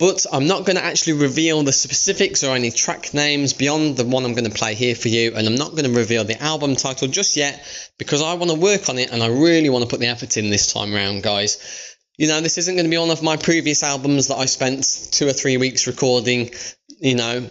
[0.00, 4.04] But I'm not going to actually reveal the specifics or any track names beyond the
[4.04, 6.42] one I'm going to play here for you, and I'm not going to reveal the
[6.42, 7.62] album title just yet
[7.98, 10.38] because I want to work on it and I really want to put the effort
[10.38, 11.94] in this time around, guys.
[12.16, 15.10] You know, this isn't going to be one of my previous albums that I spent
[15.12, 16.50] two or three weeks recording,
[16.98, 17.50] you know,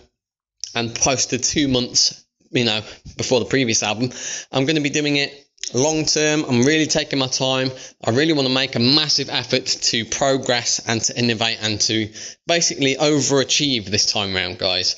[0.73, 2.81] and posted two months, you know,
[3.15, 4.09] before the previous album.
[4.51, 6.45] I'm going to be doing it long term.
[6.45, 7.71] I'm really taking my time.
[8.03, 12.09] I really want to make a massive effort to progress and to innovate and to
[12.47, 14.95] basically overachieve this time around, guys.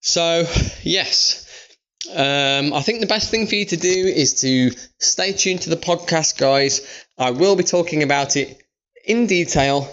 [0.00, 0.46] So,
[0.82, 1.40] yes.
[2.10, 5.70] Um, I think the best thing for you to do is to stay tuned to
[5.70, 6.82] the podcast, guys.
[7.16, 8.60] I will be talking about it
[9.06, 9.88] in detail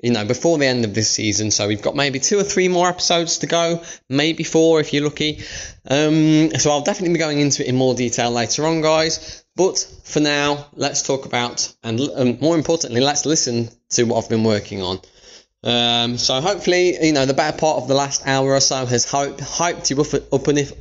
[0.00, 1.50] you know, before the end of this season.
[1.50, 5.04] So we've got maybe two or three more episodes to go, maybe four if you're
[5.04, 5.40] lucky.
[5.88, 9.44] Um, so I'll definitely be going into it in more detail later on, guys.
[9.56, 14.30] But for now, let's talk about, and um, more importantly, let's listen to what I've
[14.30, 15.00] been working on.
[15.64, 19.04] Um, so hopefully, you know, the better part of the last hour or so has
[19.04, 20.72] hyped, you up, up enough,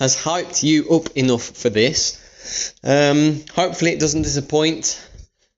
[0.00, 2.74] has hyped you up enough for this.
[2.82, 5.00] Um, hopefully, it doesn't disappoint.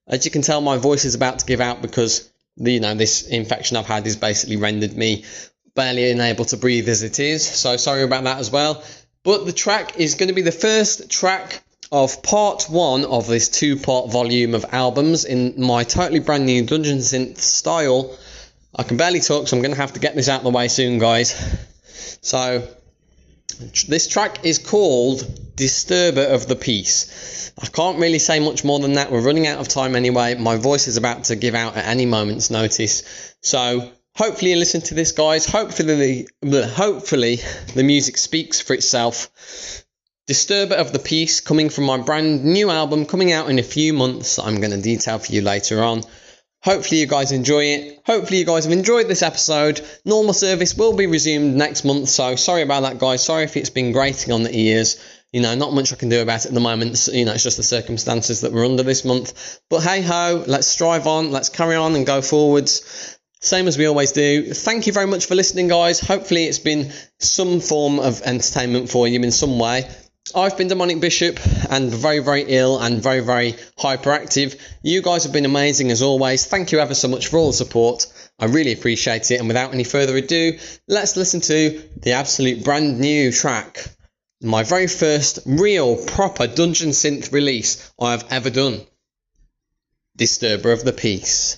[0.06, 2.29] As you can tell, my voice is about to give out because
[2.60, 5.24] you know this infection I've had has basically rendered me
[5.74, 7.46] barely unable to breathe as it is.
[7.46, 8.82] So sorry about that as well.
[9.22, 13.48] But the track is going to be the first track of part one of this
[13.48, 18.16] two-part volume of albums in my totally brand new Dungeon Synth style.
[18.74, 20.50] I can barely talk, so I'm going to have to get this out of the
[20.50, 21.34] way soon, guys.
[22.22, 22.66] So
[23.52, 27.52] this track is called Disturber of the Peace.
[27.60, 29.12] I can't really say much more than that.
[29.12, 30.34] We're running out of time anyway.
[30.34, 33.02] My voice is about to give out at any moment's notice.
[33.42, 35.46] So hopefully you listen to this, guys.
[35.46, 37.40] Hopefully, the, hopefully
[37.74, 39.30] the music speaks for itself.
[40.26, 43.92] Disturber of the Peace coming from my brand new album coming out in a few
[43.92, 44.38] months.
[44.38, 46.02] I'm going to detail for you later on.
[46.62, 48.02] Hopefully, you guys enjoy it.
[48.04, 49.80] Hopefully, you guys have enjoyed this episode.
[50.04, 53.24] Normal service will be resumed next month, so sorry about that, guys.
[53.24, 55.02] Sorry if it's been grating on the ears.
[55.32, 57.08] You know, not much I can do about it at the moment.
[57.12, 59.60] You know, it's just the circumstances that we're under this month.
[59.70, 63.16] But hey ho, let's strive on, let's carry on and go forwards.
[63.40, 64.52] Same as we always do.
[64.52, 65.98] Thank you very much for listening, guys.
[65.98, 69.88] Hopefully, it's been some form of entertainment for you in some way.
[70.34, 71.40] I've been demonic bishop
[71.70, 74.60] and very, very ill and very, very hyperactive.
[74.82, 76.46] You guys have been amazing as always.
[76.46, 78.06] Thank you ever so much for all the support.
[78.38, 79.40] I really appreciate it.
[79.40, 83.84] And without any further ado, let's listen to the absolute brand new track.
[84.40, 88.80] My very first real proper dungeon synth release I have ever done.
[90.16, 91.56] Disturber of the Peace.